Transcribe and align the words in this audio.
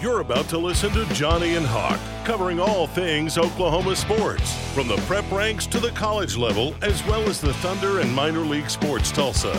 You're 0.00 0.20
about 0.20 0.48
to 0.50 0.58
listen 0.58 0.90
to 0.92 1.04
Johnny 1.12 1.56
and 1.56 1.66
Hawk, 1.66 1.98
covering 2.24 2.60
all 2.60 2.86
things 2.86 3.36
Oklahoma 3.36 3.96
sports, 3.96 4.54
from 4.72 4.86
the 4.86 4.96
prep 5.08 5.28
ranks 5.32 5.66
to 5.66 5.80
the 5.80 5.90
college 5.90 6.36
level, 6.36 6.72
as 6.82 7.04
well 7.06 7.22
as 7.22 7.40
the 7.40 7.52
Thunder 7.54 7.98
and 8.00 8.14
minor 8.14 8.40
league 8.40 8.70
sports 8.70 9.10
Tulsa. 9.10 9.52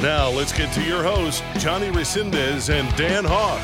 Now 0.00 0.28
let's 0.30 0.52
get 0.56 0.72
to 0.74 0.82
your 0.84 1.02
hosts, 1.02 1.42
Johnny 1.58 1.88
Resendez 1.88 2.70
and 2.72 2.96
Dan 2.96 3.24
Hawk. 3.26 3.60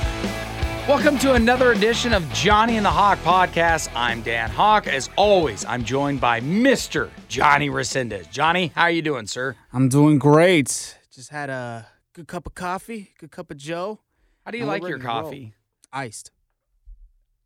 Welcome 0.89 1.19
to 1.21 1.35
another 1.35 1.71
edition 1.71 2.13
of 2.13 2.29
Johnny 2.33 2.77
and 2.79 2.85
the 2.85 2.91
Hawk 2.91 3.21
podcast. 3.21 3.89
I'm 3.95 4.23
Dan 4.23 4.51
Hawk. 4.51 4.89
As 4.89 5.09
always, 5.17 5.65
I'm 5.65 5.85
joined 5.85 6.21
by 6.21 6.41
Mr. 6.41 7.11
Johnny 7.29 7.71
Resendez. 7.71 8.29
Johnny, 8.29 8.73
how 8.75 8.83
are 8.83 8.91
you 8.91 9.03
doing, 9.03 9.29
sir? 9.29 9.55
I'm 9.73 9.89
doing 9.89 10.19
great. 10.19 10.99
Just 11.15 11.31
had 11.31 11.49
a 11.49 11.87
good 12.13 12.27
cup 12.27 12.47
of 12.47 12.57
coffee, 12.57 13.11
good 13.21 13.31
cup 13.31 13.53
of 13.53 13.57
Joe, 13.57 14.01
How 14.45 14.51
do 14.51 14.59
you 14.59 14.65
I'm 14.65 14.69
like 14.71 14.83
your 14.83 14.97
ready 14.99 15.07
roll. 15.07 15.23
coffee? 15.23 15.55
Iced. 15.93 16.31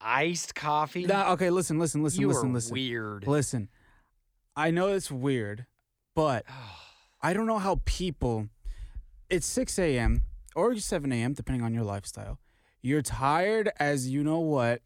Iced 0.01 0.55
coffee? 0.55 1.07
Nah, 1.07 1.33
okay, 1.33 1.51
listen, 1.51 1.79
listen, 1.79 2.03
listen, 2.03 2.21
you 2.21 2.29
listen, 2.29 2.51
are 2.51 2.55
listen. 2.55 2.73
weird. 2.73 3.27
Listen. 3.27 3.69
I 4.55 4.71
know 4.71 4.89
it's 4.89 5.11
weird, 5.11 5.67
but 6.15 6.45
I 7.23 7.33
don't 7.33 7.47
know 7.47 7.59
how 7.59 7.81
people. 7.85 8.49
It's 9.29 9.47
6 9.47 9.79
a.m. 9.79 10.23
or 10.55 10.77
7 10.77 11.11
a.m., 11.13 11.33
depending 11.33 11.65
on 11.65 11.75
your 11.75 11.83
lifestyle. 11.83 12.39
You're 12.81 13.03
tired 13.03 13.71
as 13.81 14.09
you 14.09 14.23
know 14.23 14.39
what. 14.39 14.83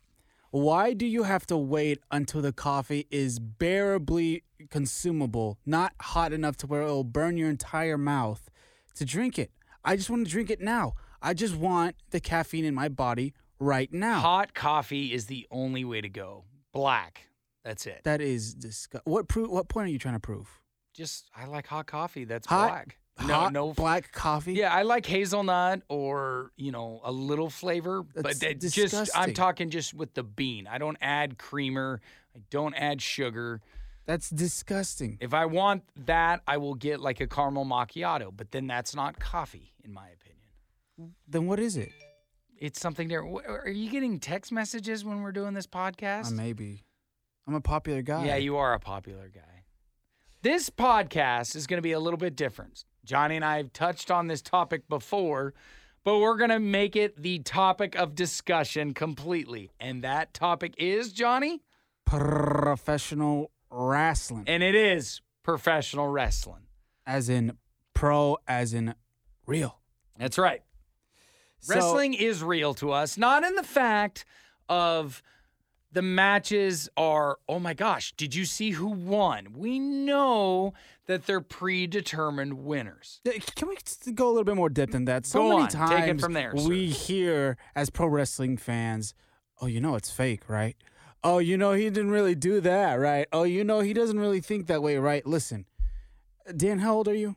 Why 0.52 0.94
do 0.94 1.06
you 1.06 1.24
have 1.24 1.46
to 1.46 1.56
wait 1.56 2.00
until 2.10 2.40
the 2.40 2.52
coffee 2.52 3.06
is 3.10 3.38
bearably 3.38 4.42
consumable, 4.68 5.58
not 5.64 5.92
hot 6.00 6.32
enough 6.32 6.56
to 6.58 6.66
where 6.66 6.82
it'll 6.82 7.04
burn 7.04 7.36
your 7.36 7.50
entire 7.50 7.98
mouth 7.98 8.48
to 8.94 9.04
drink 9.04 9.38
it? 9.38 9.52
I 9.84 9.96
just 9.96 10.10
want 10.10 10.24
to 10.26 10.30
drink 10.30 10.50
it 10.50 10.60
now. 10.60 10.94
I 11.22 11.34
just 11.34 11.54
want 11.54 11.96
the 12.10 12.20
caffeine 12.20 12.64
in 12.64 12.74
my 12.74 12.88
body 12.88 13.34
right 13.60 13.92
now. 13.92 14.18
Hot 14.20 14.54
coffee 14.54 15.12
is 15.12 15.26
the 15.26 15.46
only 15.50 15.84
way 15.84 16.00
to 16.00 16.08
go. 16.08 16.44
Black. 16.72 17.26
That's 17.64 17.86
it. 17.86 18.00
That 18.04 18.20
is 18.20 18.54
disgust. 18.54 19.06
What 19.06 19.28
pro- 19.28 19.48
What 19.48 19.68
point 19.68 19.86
are 19.88 19.90
you 19.90 19.98
trying 19.98 20.14
to 20.14 20.20
prove? 20.20 20.48
Just 20.94 21.30
I 21.36 21.44
like 21.44 21.66
hot 21.66 21.86
coffee. 21.86 22.24
That's 22.24 22.46
Hot- 22.46 22.68
black. 22.68 22.96
Hot 23.18 23.52
no, 23.52 23.66
no 23.68 23.72
black 23.74 24.12
coffee. 24.12 24.54
Yeah, 24.54 24.72
I 24.72 24.82
like 24.82 25.04
hazelnut 25.04 25.82
or 25.88 26.52
you 26.56 26.72
know 26.72 27.00
a 27.04 27.12
little 27.12 27.50
flavor, 27.50 28.02
but 28.02 28.24
That's 28.24 28.38
that 28.38 28.60
just 28.60 29.10
I'm 29.14 29.34
talking 29.34 29.68
just 29.68 29.92
with 29.92 30.14
the 30.14 30.22
bean. 30.22 30.66
I 30.66 30.78
don't 30.78 30.96
add 31.02 31.36
creamer. 31.36 32.00
I 32.34 32.40
don't 32.48 32.74
add 32.74 33.02
sugar. 33.02 33.60
that's 34.06 34.30
disgusting. 34.30 35.18
If 35.20 35.34
I 35.34 35.44
want 35.46 35.82
that, 36.06 36.40
I 36.46 36.56
will 36.56 36.74
get 36.74 37.00
like 37.00 37.20
a 37.20 37.26
caramel 37.26 37.66
macchiato, 37.66 38.34
but 38.34 38.52
then 38.52 38.66
that's 38.66 38.94
not 38.94 39.18
coffee, 39.20 39.74
in 39.84 39.92
my 39.92 40.08
opinion. 40.08 41.14
Then 41.28 41.46
what 41.46 41.60
is 41.60 41.76
it? 41.76 41.92
It's 42.60 42.78
something 42.78 43.08
there. 43.08 43.24
Are 43.24 43.68
you 43.68 43.90
getting 43.90 44.20
text 44.20 44.52
messages 44.52 45.02
when 45.02 45.22
we're 45.22 45.32
doing 45.32 45.54
this 45.54 45.66
podcast? 45.66 46.28
Uh, 46.28 46.34
maybe. 46.34 46.84
I'm 47.48 47.54
a 47.54 47.60
popular 47.60 48.02
guy. 48.02 48.26
Yeah, 48.26 48.36
you 48.36 48.58
are 48.58 48.74
a 48.74 48.78
popular 48.78 49.30
guy. 49.34 49.64
This 50.42 50.68
podcast 50.68 51.56
is 51.56 51.66
going 51.66 51.78
to 51.78 51.82
be 51.82 51.92
a 51.92 52.00
little 52.00 52.18
bit 52.18 52.36
different. 52.36 52.84
Johnny 53.04 53.36
and 53.36 53.44
I 53.44 53.56
have 53.56 53.72
touched 53.72 54.10
on 54.10 54.26
this 54.26 54.42
topic 54.42 54.88
before, 54.88 55.54
but 56.04 56.18
we're 56.18 56.36
going 56.36 56.50
to 56.50 56.60
make 56.60 56.96
it 56.96 57.20
the 57.20 57.38
topic 57.38 57.94
of 57.96 58.14
discussion 58.14 58.92
completely. 58.92 59.70
And 59.80 60.04
that 60.04 60.34
topic 60.34 60.74
is, 60.76 61.12
Johnny, 61.12 61.62
professional 62.04 63.50
wrestling, 63.70 64.44
and 64.46 64.62
it 64.62 64.74
is 64.74 65.22
professional 65.42 66.08
wrestling. 66.08 66.66
as 67.06 67.28
in 67.30 67.56
pro, 67.94 68.36
as 68.46 68.74
in 68.74 68.94
real. 69.46 69.80
That's 70.18 70.36
right. 70.36 70.62
So- 71.60 71.74
Wrestling 71.74 72.14
is 72.14 72.42
real 72.42 72.74
to 72.74 72.90
us, 72.92 73.16
not 73.18 73.44
in 73.44 73.54
the 73.54 73.62
fact 73.62 74.24
of 74.68 75.22
the 75.92 76.02
matches 76.02 76.88
are, 76.96 77.38
oh 77.48 77.58
my 77.58 77.74
gosh, 77.74 78.12
did 78.16 78.34
you 78.34 78.44
see 78.44 78.70
who 78.70 78.86
won? 78.86 79.48
We 79.54 79.78
know 79.80 80.72
that 81.06 81.26
they're 81.26 81.40
predetermined 81.40 82.52
winners. 82.64 83.20
Can 83.56 83.68
we 83.68 83.76
go 84.14 84.28
a 84.28 84.30
little 84.30 84.44
bit 84.44 84.54
more 84.54 84.68
depth 84.68 84.94
in 84.94 85.04
that? 85.06 85.26
So 85.26 85.40
Go 85.42 85.48
many 85.50 85.62
on, 85.62 85.68
times 85.68 86.20
from 86.22 86.32
there, 86.32 86.56
sir. 86.56 86.68
we 86.68 86.86
hear 86.90 87.56
as 87.74 87.90
pro 87.90 88.06
wrestling 88.06 88.56
fans, 88.56 89.14
"Oh, 89.60 89.66
you 89.66 89.80
know 89.80 89.96
it's 89.96 90.10
fake, 90.12 90.48
right? 90.48 90.76
Oh, 91.24 91.38
you 91.38 91.56
know 91.58 91.72
he 91.72 91.90
didn't 91.90 92.12
really 92.12 92.36
do 92.36 92.60
that, 92.60 92.94
right? 92.94 93.26
Oh, 93.32 93.42
you 93.42 93.64
know 93.64 93.80
he 93.80 93.92
doesn't 93.92 94.20
really 94.20 94.40
think 94.40 94.68
that 94.68 94.82
way, 94.82 94.96
right?" 94.96 95.26
Listen, 95.26 95.66
Dan, 96.56 96.78
how 96.78 96.94
old 96.94 97.08
are 97.08 97.14
you? 97.14 97.34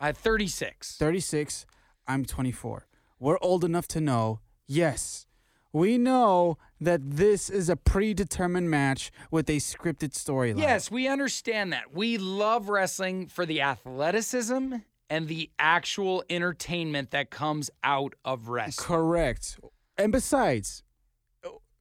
I'm 0.00 0.14
36. 0.14 0.96
36. 0.96 1.66
I'm 2.08 2.24
24. 2.24 2.86
We're 3.18 3.38
old 3.40 3.64
enough 3.64 3.88
to 3.88 4.00
know, 4.00 4.40
yes, 4.66 5.26
we 5.72 5.96
know 5.98 6.58
that 6.80 7.00
this 7.02 7.48
is 7.48 7.68
a 7.68 7.76
predetermined 7.76 8.70
match 8.70 9.10
with 9.30 9.48
a 9.48 9.56
scripted 9.56 10.12
storyline. 10.12 10.58
Yes, 10.58 10.90
we 10.90 11.08
understand 11.08 11.72
that. 11.72 11.94
We 11.94 12.18
love 12.18 12.68
wrestling 12.68 13.26
for 13.26 13.46
the 13.46 13.62
athleticism 13.62 14.74
and 15.08 15.28
the 15.28 15.50
actual 15.58 16.24
entertainment 16.28 17.10
that 17.12 17.30
comes 17.30 17.70
out 17.82 18.14
of 18.24 18.48
wrestling. 18.48 18.86
Correct. 18.86 19.58
And 19.96 20.12
besides, 20.12 20.82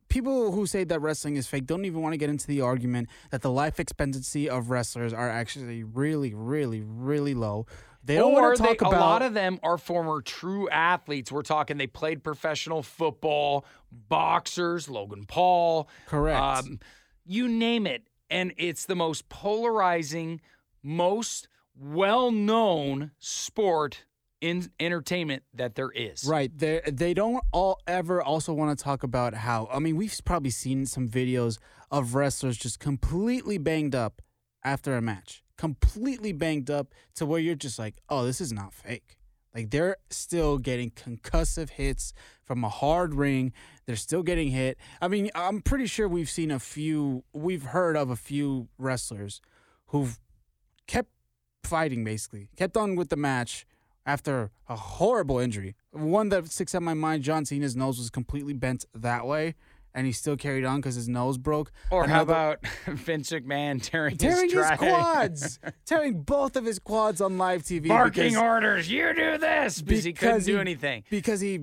people 0.08 0.54
who 0.54 0.66
say 0.66 0.86
that 0.86 1.02
wrestling 1.02 1.36
is 1.36 1.48
fake 1.48 1.66
don't 1.66 1.84
even 1.84 2.02
want 2.02 2.14
to 2.14 2.18
get 2.18 2.30
into 2.30 2.48
the 2.48 2.62
argument 2.62 3.10
that 3.32 3.42
the 3.42 3.52
life 3.52 3.80
expectancy 3.80 4.50
of 4.50 4.70
wrestlers 4.70 5.12
are 5.12 5.30
actually 5.30 5.84
really, 5.84 6.34
really, 6.34 6.82
really 6.82 7.34
low. 7.34 7.66
They 8.06 8.16
don't 8.16 8.34
want 8.34 8.56
to 8.56 8.64
talk 8.64 8.80
they, 8.80 8.88
about 8.88 8.94
a 8.94 9.00
lot 9.00 9.22
of 9.24 9.34
them 9.34 9.60
are 9.64 9.78
former 9.78 10.22
true 10.22 10.70
athletes. 10.70 11.32
We're 11.32 11.42
talking 11.42 11.78
they 11.78 11.88
played 11.88 12.24
professional 12.24 12.84
football, 12.84 13.66
boxers, 13.92 14.88
Logan 14.88 15.26
Paul, 15.28 15.90
correct. 16.06 16.40
um, 16.40 16.80
you 17.26 17.48
name 17.48 17.88
it. 17.88 18.08
And 18.30 18.54
it's 18.58 18.86
the 18.86 18.96
most 18.96 19.28
polarizing, 19.30 20.42
most 20.84 21.48
well 21.76 22.32
known 22.32 23.12
sport 23.20 24.06
in 24.42 24.70
entertainment 24.80 25.44
that 25.54 25.76
there 25.76 25.92
is. 25.92 26.26
Right. 26.26 26.56
They 26.56 26.82
they 26.92 27.14
don't 27.14 27.44
all 27.52 27.80
ever 27.88 28.22
also 28.22 28.54
want 28.54 28.78
to 28.78 28.84
talk 28.84 29.04
about 29.04 29.34
how 29.34 29.68
I 29.72 29.80
mean 29.80 29.96
we've 29.96 30.16
probably 30.26 30.52
seen 30.52 30.86
some 30.86 31.08
videos 31.08 31.58
of 31.92 32.14
wrestlers 32.16 32.58
just 32.58 32.80
completely 32.80 33.58
banged 33.58 33.96
up 33.96 34.22
after 34.66 34.98
a 34.98 35.02
match. 35.02 35.44
Completely 35.58 36.34
banged 36.34 36.70
up 36.70 36.94
to 37.14 37.26
where 37.26 37.40
you're 37.40 37.56
just 37.56 37.80
like, 37.80 37.96
"Oh, 38.10 38.26
this 38.26 38.42
is 38.42 38.52
not 38.52 38.74
fake." 38.74 39.18
Like 39.56 39.70
they're 39.70 39.96
still 40.10 40.58
getting 40.58 40.92
concussive 40.92 41.70
hits 41.70 42.14
from 42.44 42.66
a 42.66 42.70
hard 42.70 43.14
ring. 43.14 43.54
They're 43.86 43.96
still 43.96 44.22
getting 44.22 44.50
hit. 44.50 44.78
I 45.02 45.08
mean, 45.08 45.30
I'm 45.34 45.62
pretty 45.62 45.86
sure 45.86 46.10
we've 46.10 46.30
seen 46.30 46.52
a 46.52 46.60
few 46.60 47.24
we've 47.32 47.64
heard 47.64 47.96
of 47.96 48.10
a 48.10 48.18
few 48.18 48.68
wrestlers 48.78 49.40
who've 49.88 50.20
kept 50.88 51.10
fighting 51.64 52.04
basically. 52.04 52.50
Kept 52.58 52.76
on 52.76 52.98
with 52.98 53.10
the 53.10 53.16
match 53.16 53.66
after 54.06 54.52
a 54.68 54.76
horrible 54.76 55.40
injury. 55.40 55.76
One 55.92 56.30
that 56.30 56.52
sticks 56.52 56.76
out 56.76 56.80
in 56.80 56.84
my 56.84 56.94
mind, 56.94 57.24
John 57.24 57.46
Cena's 57.46 57.76
nose 57.78 57.98
was 57.98 58.10
completely 58.10 58.54
bent 58.54 58.86
that 58.94 59.26
way, 59.26 59.56
and 59.96 60.06
he 60.06 60.12
still 60.12 60.36
carried 60.38 60.66
on 60.66 60.76
because 60.76 60.94
his 60.94 61.08
nose 61.10 61.40
broke. 61.40 61.72
Or 61.90 62.06
how 62.06 62.22
about 62.22 62.60
Vince 62.86 63.32
McMahon 63.32 63.82
tearing, 63.82 64.18
tearing 64.18 64.50
his, 64.50 64.68
his 64.68 64.78
quads, 64.78 65.60
tearing 65.86 66.22
both 66.22 66.56
of 66.56 66.66
his 66.66 66.78
quads 66.78 67.22
on 67.22 67.38
live 67.40 67.64
TV 67.64 67.88
barking 67.88 68.26
because, 68.26 68.38
orders? 68.38 68.92
You 68.92 69.14
do 69.16 69.38
this 69.38 69.82
because 69.82 70.04
he 70.04 70.14
couldn't 70.14 70.34
because 70.36 70.46
do 70.46 70.60
anything. 70.60 71.04
because 71.10 71.40
he, 71.40 71.60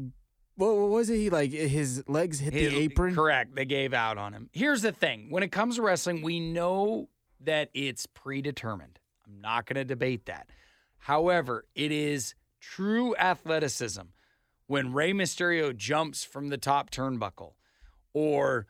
what, 0.56 0.74
what 0.74 0.88
was 0.88 1.10
it? 1.10 1.18
He 1.18 1.30
like 1.30 1.52
his 1.52 2.02
legs 2.08 2.40
hit 2.40 2.54
His- 2.54 2.72
the 2.72 2.78
apron. 2.80 3.14
Correct. 3.14 3.54
They 3.54 3.66
gave 3.66 3.92
out 3.94 4.18
on 4.18 4.32
him. 4.32 4.48
Here's 4.52 4.82
the 4.82 4.92
thing: 4.92 5.26
when 5.28 5.42
it 5.42 5.52
comes 5.52 5.76
to 5.76 5.82
wrestling, 5.82 6.22
we 6.22 6.40
know 6.40 7.08
that 7.40 7.68
it's 7.74 8.06
predetermined. 8.06 8.98
I'm 9.26 9.40
not 9.40 9.66
going 9.66 9.76
to 9.76 9.84
debate 9.84 10.26
that. 10.26 10.48
However, 10.98 11.66
it 11.74 11.92
is 11.92 12.34
true 12.60 13.14
athleticism 13.16 14.02
when 14.68 14.92
Rey 14.92 15.12
Mysterio 15.12 15.76
jumps 15.76 16.24
from 16.24 16.48
the 16.48 16.56
top 16.56 16.90
turnbuckle, 16.90 17.52
or 18.14 18.66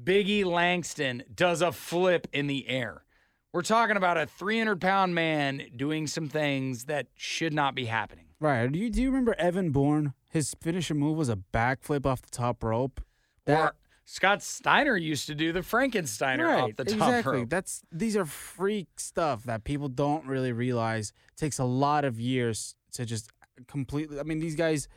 Biggie 0.00 0.44
Langston 0.44 1.22
does 1.34 1.62
a 1.62 1.72
flip 1.72 2.26
in 2.32 2.46
the 2.46 2.68
air. 2.68 3.04
We're 3.52 3.62
talking 3.62 3.96
about 3.96 4.16
a 4.16 4.26
300 4.26 4.80
pound 4.80 5.14
man 5.14 5.62
doing 5.76 6.06
some 6.06 6.28
things 6.28 6.86
that 6.86 7.08
should 7.14 7.52
not 7.52 7.74
be 7.74 7.84
happening. 7.84 8.26
Right? 8.40 8.70
Do 8.70 8.78
you 8.78 8.90
do 8.90 9.02
you 9.02 9.08
remember 9.08 9.34
Evan 9.38 9.70
Bourne? 9.70 10.14
His 10.28 10.54
finisher 10.60 10.94
move 10.94 11.18
was 11.18 11.28
a 11.28 11.36
backflip 11.36 12.06
off 12.06 12.22
the 12.22 12.30
top 12.30 12.64
rope. 12.64 13.00
or 13.46 13.74
Scott 14.04 14.42
Steiner 14.42 14.96
used 14.96 15.26
to 15.26 15.34
do 15.34 15.52
the 15.52 15.60
Frankensteiner 15.60 16.46
right, 16.46 16.62
off 16.62 16.76
the 16.76 16.84
top 16.84 16.94
exactly. 16.94 17.38
rope. 17.40 17.50
That's 17.50 17.82
these 17.92 18.16
are 18.16 18.24
freak 18.24 18.88
stuff 18.98 19.44
that 19.44 19.64
people 19.64 19.88
don't 19.88 20.26
really 20.26 20.52
realize 20.52 21.12
takes 21.36 21.58
a 21.58 21.64
lot 21.64 22.04
of 22.04 22.18
years 22.18 22.74
to 22.92 23.04
just 23.04 23.30
completely. 23.68 24.18
I 24.18 24.22
mean, 24.22 24.38
these 24.38 24.56
guys 24.56 24.88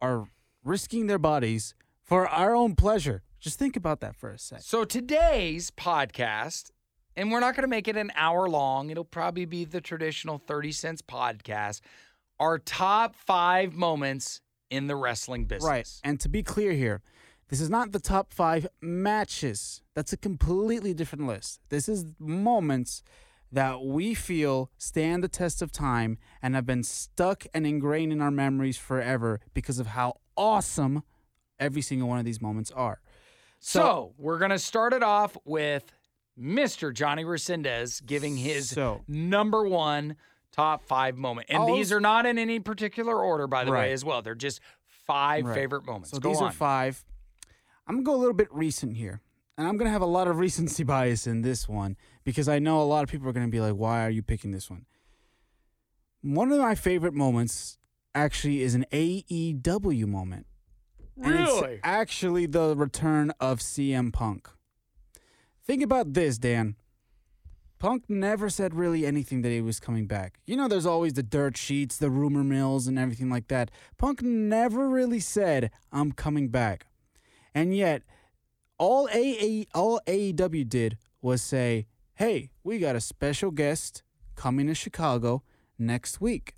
are 0.00 0.26
risking 0.64 1.06
their 1.06 1.18
bodies 1.18 1.74
for 2.02 2.26
our 2.26 2.54
own 2.54 2.74
pleasure. 2.74 3.22
Just 3.40 3.58
think 3.58 3.76
about 3.76 4.00
that 4.00 4.16
for 4.16 4.30
a 4.30 4.38
sec. 4.38 4.60
So 4.62 4.84
today's 4.84 5.70
podcast, 5.70 6.70
and 7.16 7.30
we're 7.30 7.40
not 7.40 7.54
going 7.54 7.62
to 7.62 7.68
make 7.68 7.88
it 7.88 7.96
an 7.96 8.10
hour 8.16 8.48
long. 8.48 8.90
It'll 8.90 9.04
probably 9.04 9.44
be 9.44 9.64
the 9.64 9.80
traditional 9.80 10.38
30 10.38 10.72
cents 10.72 11.02
podcast. 11.02 11.80
Our 12.40 12.58
top 12.58 13.14
five 13.16 13.74
moments 13.74 14.40
in 14.70 14.86
the 14.86 14.96
wrestling 14.96 15.44
business. 15.44 15.68
Right. 15.68 15.88
And 16.04 16.20
to 16.20 16.28
be 16.28 16.42
clear 16.42 16.72
here, 16.72 17.02
This 17.48 17.60
is 17.60 17.70
not 17.70 17.92
the 17.92 18.00
top 18.00 18.32
five 18.34 18.66
matches. 18.80 19.82
That's 19.94 20.12
a 20.12 20.18
completely 20.18 20.92
different 20.92 21.26
list. 21.26 21.60
This 21.70 21.88
is 21.88 22.04
moments 22.18 23.02
that 23.50 23.82
we 23.82 24.14
feel 24.14 24.70
stand 24.76 25.24
the 25.24 25.28
test 25.28 25.62
of 25.62 25.72
time 25.72 26.18
and 26.42 26.54
have 26.54 26.66
been 26.66 26.82
stuck 26.82 27.46
and 27.54 27.66
ingrained 27.66 28.12
in 28.12 28.20
our 28.20 28.30
memories 28.30 28.76
forever 28.76 29.40
because 29.54 29.78
of 29.78 29.88
how 29.88 30.20
awesome 30.36 31.02
every 31.58 31.80
single 31.80 32.08
one 32.08 32.18
of 32.18 32.26
these 32.26 32.42
moments 32.42 32.70
are. 32.72 33.00
So, 33.60 34.14
we're 34.18 34.38
going 34.38 34.50
to 34.50 34.58
start 34.58 34.92
it 34.92 35.02
off 35.02 35.36
with 35.44 35.90
Mr. 36.38 36.92
Johnny 36.94 37.24
Resendez 37.24 38.04
giving 38.04 38.36
his 38.36 38.70
So- 38.70 39.02
number 39.08 39.68
one 39.68 40.16
top 40.52 40.84
five 40.84 41.16
moment. 41.16 41.46
And 41.50 41.58
I'll- 41.58 41.66
these 41.74 41.92
are 41.92 42.00
not 42.00 42.26
in 42.26 42.38
any 42.38 42.60
particular 42.60 43.16
order, 43.22 43.46
by 43.46 43.64
the 43.64 43.72
way, 43.72 43.92
as 43.92 44.04
well. 44.04 44.22
They're 44.22 44.34
just 44.34 44.60
five 44.86 45.44
Right. 45.46 45.54
favorite 45.54 45.84
moments. 45.86 46.10
So 46.10 46.18
Go 46.18 46.28
these 46.30 46.38
on. 46.40 46.48
are 46.48 46.52
five. 46.52 47.04
I'm 47.86 47.96
gonna 47.96 48.04
go 48.04 48.14
a 48.14 48.18
little 48.20 48.34
bit 48.34 48.52
recent 48.52 48.96
here, 48.96 49.22
and 49.56 49.66
I'm 49.66 49.76
gonna 49.78 49.90
have 49.90 50.02
a 50.02 50.06
lot 50.06 50.28
of 50.28 50.36
recency 50.38 50.84
bias 50.84 51.26
in 51.26 51.40
this 51.42 51.68
one 51.68 51.96
because 52.24 52.48
I 52.48 52.58
know 52.58 52.80
a 52.82 52.84
lot 52.84 53.02
of 53.04 53.08
people 53.10 53.28
are 53.28 53.32
gonna 53.32 53.48
be 53.48 53.60
like, 53.60 53.74
"Why 53.74 54.04
are 54.04 54.10
you 54.10 54.22
picking 54.22 54.50
this 54.50 54.68
one?" 54.68 54.84
One 56.20 56.50
of 56.52 56.58
my 56.58 56.74
favorite 56.74 57.14
moments 57.14 57.78
actually 58.14 58.60
is 58.62 58.74
an 58.74 58.84
AEW 58.92 60.06
moment. 60.06 60.46
And 61.22 61.32
Really? 61.34 61.72
it's 61.74 61.80
actually 61.84 62.46
the 62.46 62.74
return 62.76 63.32
of 63.40 63.60
CM 63.60 64.12
Punk. 64.12 64.48
Think 65.66 65.82
about 65.82 66.14
this, 66.14 66.38
Dan. 66.38 66.76
Punk 67.78 68.04
never 68.08 68.50
said 68.50 68.74
really 68.74 69.06
anything 69.06 69.42
that 69.42 69.50
he 69.50 69.60
was 69.60 69.78
coming 69.78 70.06
back. 70.06 70.40
You 70.46 70.56
know, 70.56 70.66
there's 70.66 70.86
always 70.86 71.12
the 71.12 71.22
dirt 71.22 71.56
sheets, 71.56 71.96
the 71.96 72.10
rumor 72.10 72.42
mills, 72.42 72.88
and 72.88 72.98
everything 72.98 73.30
like 73.30 73.48
that. 73.48 73.70
Punk 73.98 74.20
never 74.22 74.88
really 74.88 75.20
said, 75.20 75.70
I'm 75.92 76.10
coming 76.12 76.48
back. 76.48 76.86
And 77.54 77.76
yet, 77.76 78.02
all, 78.78 79.08
AA, 79.08 79.64
all 79.74 80.00
AEW 80.06 80.68
did 80.68 80.98
was 81.22 81.40
say, 81.42 81.86
hey, 82.14 82.50
we 82.64 82.78
got 82.80 82.96
a 82.96 83.00
special 83.00 83.50
guest 83.52 84.02
coming 84.34 84.66
to 84.66 84.74
Chicago 84.74 85.42
next 85.78 86.20
week. 86.20 86.54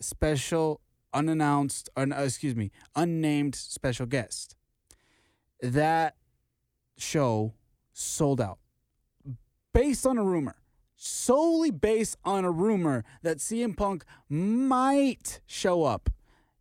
Special, 0.00 0.80
unannounced, 1.16 1.88
or, 1.96 2.02
uh, 2.02 2.22
excuse 2.22 2.54
me, 2.54 2.70
unnamed 2.94 3.54
special 3.54 4.06
guest. 4.06 4.54
That 5.62 6.16
show 6.98 7.54
sold 7.92 8.40
out 8.40 8.58
based 9.72 10.06
on 10.06 10.18
a 10.18 10.24
rumor, 10.24 10.56
solely 10.94 11.70
based 11.70 12.16
on 12.24 12.44
a 12.44 12.50
rumor 12.50 13.04
that 13.22 13.38
CM 13.38 13.76
Punk 13.76 14.04
might 14.28 15.40
show 15.46 15.84
up. 15.84 16.10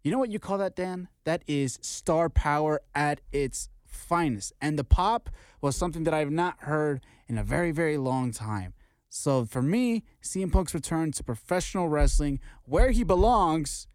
You 0.04 0.12
know 0.12 0.20
what 0.20 0.32
you 0.32 0.40
call 0.40 0.58
that, 0.60 0.76
Dan? 0.76 1.08
That 1.24 1.44
is 1.48 1.80
star 1.82 2.30
power 2.30 2.82
at 2.94 3.22
its 3.32 3.70
finest. 3.86 4.54
And 4.62 4.78
the 4.78 4.84
pop 4.84 5.30
was 5.62 5.76
something 5.76 6.04
that 6.04 6.14
I've 6.14 6.32
not 6.32 6.56
heard 6.60 7.02
in 7.28 7.38
a 7.38 7.44
very, 7.44 7.72
very 7.72 7.98
long 7.98 8.32
time. 8.32 8.74
So 9.10 9.46
for 9.46 9.62
me, 9.62 10.04
CM 10.22 10.52
Punk's 10.52 10.74
return 10.74 11.14
to 11.14 11.24
professional 11.24 11.88
wrestling, 11.88 12.42
where 12.66 12.92
he 12.92 13.04
belongs, 13.04 13.88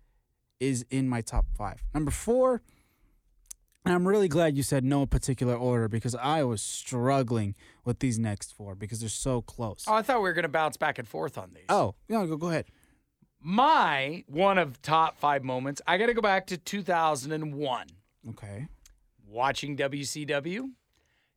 is 0.61 0.85
in 0.91 1.09
my 1.09 1.23
top 1.23 1.47
five. 1.57 1.83
Number 1.95 2.11
four, 2.11 2.63
and 3.85 3.95
I'm 3.95 4.07
really 4.07 4.29
glad 4.29 4.57
you 4.57 4.63
said 4.63 4.85
no 4.85 5.07
particular 5.07 5.55
order 5.55 5.89
because 5.89 6.15
I 6.15 6.45
was 6.45 6.61
struggling 6.61 7.55
with 7.85 8.01
these 8.01 8.19
next 8.19 8.55
four 8.55 8.75
because 8.75 9.01
they're 9.01 9.09
so 9.09 9.41
close. 9.41 9.85
Oh, 9.89 9.95
I 9.95 10.03
thought 10.03 10.19
we 10.19 10.29
were 10.29 10.35
going 10.35 10.43
to 10.43 10.49
bounce 10.49 10.77
back 10.77 10.99
and 10.99 11.09
forth 11.09 11.39
on 11.39 11.53
these. 11.55 11.65
Oh, 11.71 11.95
yeah, 12.07 12.25
go, 12.27 12.37
go 12.37 12.51
ahead. 12.51 12.67
My 13.43 14.23
one 14.27 14.59
of 14.59 14.83
top 14.83 15.19
five 15.19 15.43
moments, 15.43 15.81
I 15.87 15.97
got 15.97 16.07
to 16.07 16.15
go 16.15 16.21
back 16.21 16.47
to 16.49 16.59
2001. 16.59 17.87
Okay. 18.29 18.69
Watching 19.27 19.79
WCW, 19.79 20.71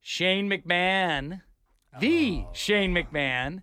Shane 0.02 0.50
McMahon, 0.50 1.42
the 2.00 2.44
oh. 2.46 2.50
Shane 2.52 2.94
McMahon, 2.94 3.62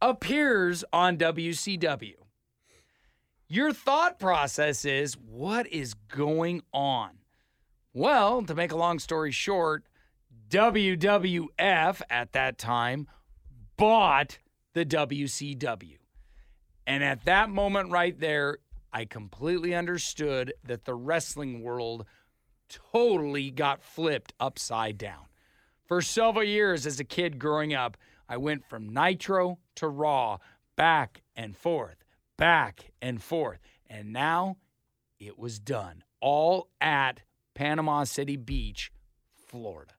appears 0.00 0.84
on 0.92 1.16
WCW. 1.16 2.14
Your 3.52 3.72
thought 3.72 4.20
process 4.20 4.84
is 4.84 5.14
what 5.14 5.66
is 5.66 5.94
going 5.94 6.62
on? 6.72 7.10
Well, 7.92 8.42
to 8.42 8.54
make 8.54 8.70
a 8.70 8.76
long 8.76 9.00
story 9.00 9.32
short, 9.32 9.82
WWF 10.50 12.00
at 12.08 12.30
that 12.30 12.58
time 12.58 13.08
bought 13.76 14.38
the 14.72 14.86
WCW. 14.86 15.96
And 16.86 17.02
at 17.02 17.24
that 17.24 17.50
moment 17.50 17.90
right 17.90 18.16
there, 18.20 18.58
I 18.92 19.04
completely 19.04 19.74
understood 19.74 20.54
that 20.62 20.84
the 20.84 20.94
wrestling 20.94 21.60
world 21.64 22.06
totally 22.92 23.50
got 23.50 23.82
flipped 23.82 24.32
upside 24.38 24.96
down. 24.96 25.24
For 25.86 26.00
several 26.00 26.44
years 26.44 26.86
as 26.86 27.00
a 27.00 27.04
kid 27.04 27.40
growing 27.40 27.74
up, 27.74 27.96
I 28.28 28.36
went 28.36 28.64
from 28.64 28.94
Nitro 28.94 29.58
to 29.74 29.88
Raw, 29.88 30.38
back 30.76 31.22
and 31.34 31.56
forth, 31.56 32.04
back 32.40 32.90
and 33.00 33.22
forth. 33.22 33.60
And 33.88 34.12
now 34.12 34.56
it 35.20 35.38
was 35.38 35.58
done, 35.58 36.02
all 36.20 36.68
at 36.80 37.20
Panama 37.54 38.04
City 38.04 38.36
Beach, 38.36 38.90
Florida. 39.46 39.92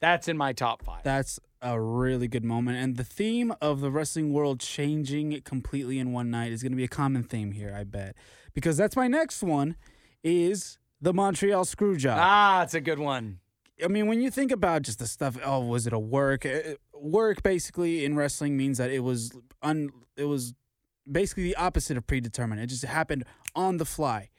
That's 0.00 0.28
in 0.28 0.36
my 0.36 0.52
top 0.52 0.84
five. 0.84 1.02
That's 1.02 1.40
a 1.60 1.80
really 1.80 2.28
good 2.28 2.44
moment. 2.44 2.78
And 2.78 2.96
the 2.96 3.04
theme 3.04 3.52
of 3.60 3.80
the 3.80 3.90
wrestling 3.90 4.32
world 4.32 4.60
changing 4.60 5.40
completely 5.42 5.98
in 5.98 6.12
one 6.12 6.30
night 6.30 6.52
is 6.52 6.62
going 6.62 6.72
to 6.72 6.76
be 6.76 6.84
a 6.84 6.88
common 6.88 7.24
theme 7.24 7.52
here, 7.52 7.74
I 7.76 7.82
bet. 7.84 8.14
Because 8.54 8.76
that's 8.76 8.94
my 8.94 9.08
next 9.08 9.42
one 9.42 9.76
is 10.22 10.78
the 11.00 11.12
Montreal 11.12 11.64
Screwjob. 11.64 12.16
ah, 12.18 12.62
it's 12.62 12.74
a 12.74 12.80
good 12.80 12.98
one. 12.98 13.40
I 13.82 13.88
mean, 13.88 14.06
when 14.06 14.20
you 14.20 14.30
think 14.30 14.52
about 14.52 14.82
just 14.82 14.98
the 14.98 15.06
stuff, 15.06 15.36
oh, 15.44 15.60
was 15.60 15.86
it 15.86 15.92
a 15.92 15.98
work? 15.98 16.46
Uh, 16.46 16.76
Work 16.98 17.42
basically 17.42 18.06
in 18.06 18.16
wrestling 18.16 18.56
means 18.56 18.78
that 18.78 18.90
it 18.90 19.00
was 19.00 19.30
un, 19.62 19.90
it 20.16 20.24
was 20.24 20.54
basically 21.10 21.44
the 21.44 21.56
opposite 21.56 21.96
of 21.96 22.06
predetermined. 22.06 22.60
It 22.60 22.66
just 22.66 22.84
happened 22.84 23.24
on 23.54 23.76
the 23.76 23.84
fly. 23.84 24.30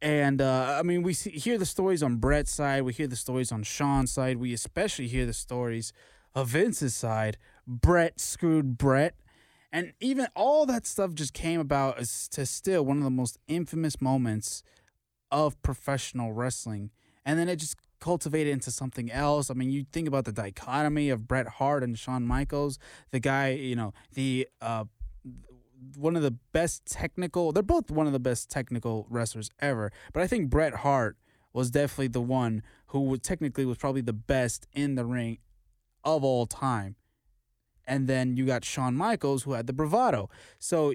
And 0.00 0.40
uh, 0.40 0.76
I 0.78 0.82
mean, 0.82 1.02
we 1.02 1.12
see, 1.12 1.30
hear 1.30 1.58
the 1.58 1.66
stories 1.66 2.02
on 2.02 2.16
Bret's 2.16 2.52
side, 2.52 2.82
we 2.82 2.92
hear 2.92 3.08
the 3.08 3.16
stories 3.16 3.50
on 3.50 3.64
Shawn's 3.64 4.12
side, 4.12 4.36
we 4.36 4.52
especially 4.52 5.08
hear 5.08 5.26
the 5.26 5.32
stories 5.32 5.92
of 6.34 6.48
Vince's 6.48 6.94
side. 6.94 7.36
Bret 7.66 8.20
screwed 8.20 8.78
Bret. 8.78 9.14
And 9.72 9.92
even 10.00 10.28
all 10.34 10.64
that 10.66 10.86
stuff 10.86 11.14
just 11.14 11.34
came 11.34 11.60
about 11.60 11.98
as 11.98 12.28
to 12.28 12.46
still 12.46 12.84
one 12.84 12.98
of 12.98 13.04
the 13.04 13.10
most 13.10 13.38
infamous 13.48 14.00
moments 14.00 14.62
of 15.30 15.60
professional 15.62 16.32
wrestling. 16.32 16.90
And 17.26 17.38
then 17.38 17.48
it 17.48 17.56
just 17.56 17.76
cultivated 18.00 18.52
into 18.52 18.70
something 18.70 19.10
else. 19.10 19.50
I 19.50 19.54
mean, 19.54 19.70
you 19.70 19.84
think 19.92 20.08
about 20.08 20.24
the 20.24 20.32
dichotomy 20.32 21.10
of 21.10 21.26
Bret 21.26 21.48
Hart 21.48 21.82
and 21.82 21.98
Shawn 21.98 22.24
Michaels, 22.24 22.78
the 23.10 23.20
guy, 23.20 23.50
you 23.50 23.76
know, 23.76 23.92
the 24.14 24.48
uh 24.62 24.84
one 25.96 26.16
of 26.16 26.22
the 26.22 26.36
best 26.52 26.84
technical, 26.86 27.52
they're 27.52 27.62
both 27.62 27.90
one 27.90 28.06
of 28.06 28.12
the 28.12 28.20
best 28.20 28.50
technical 28.50 29.06
wrestlers 29.08 29.50
ever, 29.60 29.92
but 30.12 30.22
I 30.22 30.26
think 30.26 30.50
Bret 30.50 30.76
Hart 30.76 31.16
was 31.52 31.70
definitely 31.70 32.08
the 32.08 32.20
one 32.20 32.62
who 32.88 33.00
was 33.00 33.20
technically 33.20 33.64
was 33.64 33.78
probably 33.78 34.00
the 34.00 34.12
best 34.12 34.66
in 34.72 34.94
the 34.94 35.04
ring 35.04 35.38
of 36.04 36.24
all 36.24 36.46
time. 36.46 36.96
And 37.86 38.06
then 38.06 38.36
you 38.36 38.44
got 38.44 38.64
Shawn 38.64 38.94
Michaels 38.94 39.44
who 39.44 39.52
had 39.52 39.66
the 39.66 39.72
bravado. 39.72 40.28
So 40.58 40.92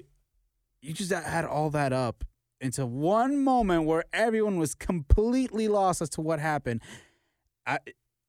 you 0.80 0.92
just 0.92 1.10
had 1.10 1.44
all 1.44 1.70
that 1.70 1.92
up 1.92 2.24
into 2.60 2.86
one 2.86 3.42
moment 3.42 3.84
where 3.84 4.04
everyone 4.12 4.58
was 4.58 4.74
completely 4.74 5.66
lost 5.66 6.00
as 6.00 6.08
to 6.10 6.20
what 6.20 6.38
happened. 6.38 6.82
I, 7.66 7.78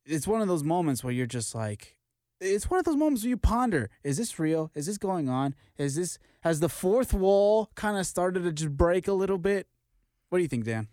it's 0.06 0.28
one 0.28 0.42
of 0.42 0.48
those 0.48 0.64
moments 0.64 1.04
where 1.04 1.14
you're 1.14 1.26
just 1.26 1.54
like, 1.54 1.96
it's 2.40 2.70
one 2.70 2.80
of 2.80 2.86
those 2.86 2.96
moments 2.96 3.24
where 3.24 3.30
you 3.30 3.38
ponder: 3.38 3.90
Is 4.04 4.18
this 4.18 4.40
real? 4.40 4.72
Is 4.76 4.86
this 4.86 4.98
going 4.98 5.30
on? 5.30 5.56
Is 5.78 5.96
this 5.96 6.18
has 6.42 6.60
the 6.60 6.70
fourth 6.70 7.14
wall 7.14 7.72
kind 7.76 7.98
of 7.98 8.06
started 8.06 8.44
to 8.44 8.52
just 8.52 8.76
break 8.76 9.08
a 9.08 9.14
little 9.14 9.38
bit? 9.38 9.68
What 10.30 10.40
do 10.40 10.42
you 10.44 10.48
think, 10.48 10.66
Dan? 10.66 10.88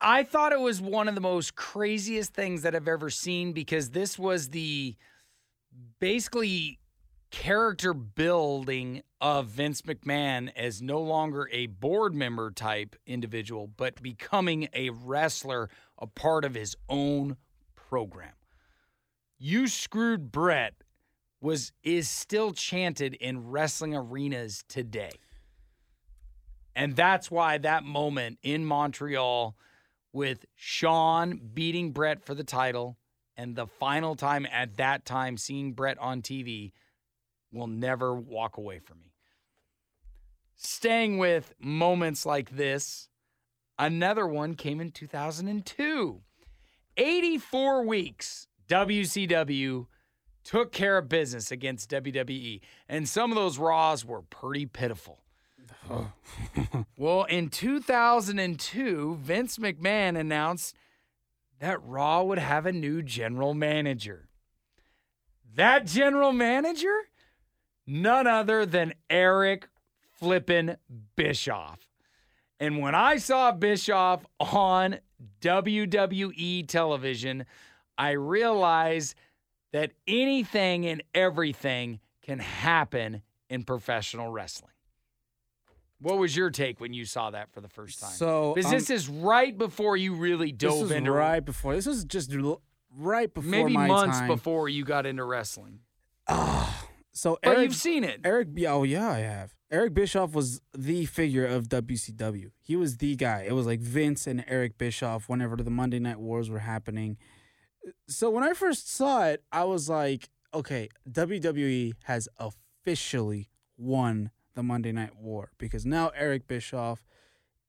I 0.00 0.24
thought 0.24 0.52
it 0.52 0.60
was 0.60 0.80
one 0.80 1.08
of 1.08 1.14
the 1.14 1.20
most 1.20 1.56
craziest 1.56 2.34
things 2.34 2.62
that 2.62 2.74
I've 2.74 2.88
ever 2.88 3.08
seen 3.08 3.52
because 3.52 3.90
this 3.90 4.18
was 4.18 4.50
the 4.50 4.94
basically 5.98 6.78
character 7.30 7.94
building 7.94 9.02
of 9.20 9.46
Vince 9.48 9.82
McMahon 9.82 10.50
as 10.54 10.82
no 10.82 11.00
longer 11.00 11.48
a 11.52 11.66
board 11.66 12.14
member 12.14 12.50
type 12.50 12.94
individual, 13.06 13.66
but 13.66 14.02
becoming 14.02 14.68
a 14.74 14.90
wrestler, 14.90 15.68
a 15.98 16.06
part 16.06 16.44
of 16.44 16.54
his 16.54 16.76
own 16.88 17.36
program. 17.74 18.35
You 19.38 19.68
screwed 19.68 20.32
Bret 20.32 20.74
was 21.40 21.72
is 21.82 22.08
still 22.08 22.52
chanted 22.52 23.14
in 23.14 23.50
wrestling 23.50 23.94
arenas 23.94 24.64
today. 24.68 25.12
And 26.74 26.96
that's 26.96 27.30
why 27.30 27.58
that 27.58 27.84
moment 27.84 28.38
in 28.42 28.64
Montreal 28.64 29.56
with 30.12 30.46
Shawn 30.54 31.40
beating 31.54 31.92
Bret 31.92 32.24
for 32.24 32.34
the 32.34 32.44
title 32.44 32.98
and 33.36 33.54
the 33.54 33.66
final 33.66 34.16
time 34.16 34.46
at 34.50 34.76
that 34.78 35.04
time 35.04 35.36
seeing 35.36 35.72
Bret 35.72 35.98
on 35.98 36.22
TV 36.22 36.72
will 37.52 37.66
never 37.66 38.14
walk 38.14 38.56
away 38.56 38.78
from 38.78 39.00
me. 39.00 39.12
Staying 40.56 41.18
with 41.18 41.54
moments 41.60 42.24
like 42.24 42.56
this, 42.56 43.08
another 43.78 44.26
one 44.26 44.54
came 44.54 44.80
in 44.80 44.90
2002. 44.90 46.22
84 46.96 47.86
weeks, 47.86 48.45
WCW 48.68 49.86
took 50.44 50.72
care 50.72 50.98
of 50.98 51.08
business 51.08 51.50
against 51.50 51.90
WWE, 51.90 52.60
and 52.88 53.08
some 53.08 53.32
of 53.32 53.36
those 53.36 53.58
Raws 53.58 54.04
were 54.04 54.22
pretty 54.22 54.66
pitiful. 54.66 55.20
well, 56.96 57.24
in 57.24 57.48
2002, 57.48 59.18
Vince 59.20 59.58
McMahon 59.58 60.18
announced 60.18 60.76
that 61.58 61.82
Raw 61.84 62.22
would 62.22 62.38
have 62.38 62.66
a 62.66 62.72
new 62.72 63.02
general 63.02 63.54
manager. 63.54 64.28
That 65.54 65.86
general 65.86 66.32
manager? 66.32 66.94
None 67.86 68.26
other 68.26 68.66
than 68.66 68.94
Eric 69.08 69.68
Flippin' 70.18 70.76
Bischoff. 71.14 71.88
And 72.58 72.78
when 72.78 72.94
I 72.94 73.16
saw 73.18 73.52
Bischoff 73.52 74.24
on 74.40 74.98
WWE 75.40 76.66
television, 76.68 77.46
I 77.98 78.12
realize 78.12 79.14
that 79.72 79.92
anything 80.06 80.86
and 80.86 81.02
everything 81.14 82.00
can 82.22 82.38
happen 82.38 83.22
in 83.48 83.62
professional 83.62 84.30
wrestling. 84.30 84.72
What 86.00 86.18
was 86.18 86.36
your 86.36 86.50
take 86.50 86.78
when 86.78 86.92
you 86.92 87.04
saw 87.06 87.30
that 87.30 87.52
for 87.52 87.60
the 87.60 87.68
first 87.68 88.00
time? 88.00 88.10
So, 88.10 88.52
because 88.54 88.70
um, 88.70 88.78
this 88.78 88.90
is 88.90 89.08
right 89.08 89.56
before 89.56 89.96
you 89.96 90.14
really 90.14 90.52
dove 90.52 90.90
into 90.92 91.10
right 91.10 91.40
before. 91.40 91.74
This 91.74 91.86
was 91.86 92.04
just 92.04 92.34
right 92.98 93.32
before 93.32 93.50
maybe 93.50 93.72
months 93.72 94.18
time. 94.18 94.28
before 94.28 94.68
you 94.68 94.84
got 94.84 95.06
into 95.06 95.24
wrestling. 95.24 95.80
So 97.12 97.38
But 97.42 97.52
Eric, 97.52 97.64
you've 97.64 97.76
seen 97.76 98.04
it. 98.04 98.20
Eric, 98.24 98.48
oh 98.68 98.82
yeah, 98.82 99.08
I 99.08 99.20
have. 99.20 99.54
Eric 99.70 99.94
Bischoff 99.94 100.34
was 100.34 100.60
the 100.74 101.06
figure 101.06 101.46
of 101.46 101.68
WCW. 101.68 102.50
He 102.60 102.76
was 102.76 102.98
the 102.98 103.16
guy. 103.16 103.46
It 103.48 103.52
was 103.52 103.64
like 103.64 103.80
Vince 103.80 104.26
and 104.26 104.44
Eric 104.46 104.76
Bischoff 104.76 105.26
whenever 105.28 105.56
the 105.56 105.70
Monday 105.70 105.98
Night 105.98 106.20
Wars 106.20 106.50
were 106.50 106.58
happening. 106.58 107.16
So 108.08 108.30
when 108.30 108.42
I 108.42 108.52
first 108.52 108.92
saw 108.92 109.26
it, 109.26 109.42
I 109.52 109.64
was 109.64 109.88
like, 109.88 110.28
okay, 110.52 110.88
WWE 111.10 111.94
has 112.04 112.28
officially 112.38 113.48
won 113.76 114.30
the 114.54 114.62
Monday 114.62 114.92
Night 114.92 115.16
War 115.16 115.50
because 115.58 115.84
now 115.86 116.10
Eric 116.16 116.46
Bischoff 116.46 117.04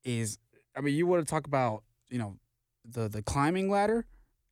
is. 0.03 0.39
I 0.75 0.81
mean, 0.81 0.95
you 0.95 1.07
want 1.07 1.25
to 1.25 1.29
talk 1.29 1.47
about 1.47 1.83
you 2.09 2.17
know 2.17 2.37
the 2.85 3.07
the 3.07 3.21
climbing 3.21 3.69
ladder. 3.69 4.05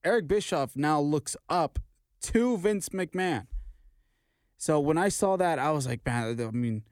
Eric 0.04 0.28
Bischoff 0.28 0.76
now 0.76 1.00
looks 1.00 1.36
up 1.50 1.80
to 2.22 2.58
Vince 2.58 2.90
McMahon. 2.90 3.48
So 4.58 4.80
when 4.80 4.98
I 4.98 5.10
saw 5.10 5.36
that, 5.38 5.60
I 5.60 5.72
was 5.72 5.88
like, 5.88 6.06
man, 6.06 6.40
I 6.40 6.52
mean, 6.52 6.84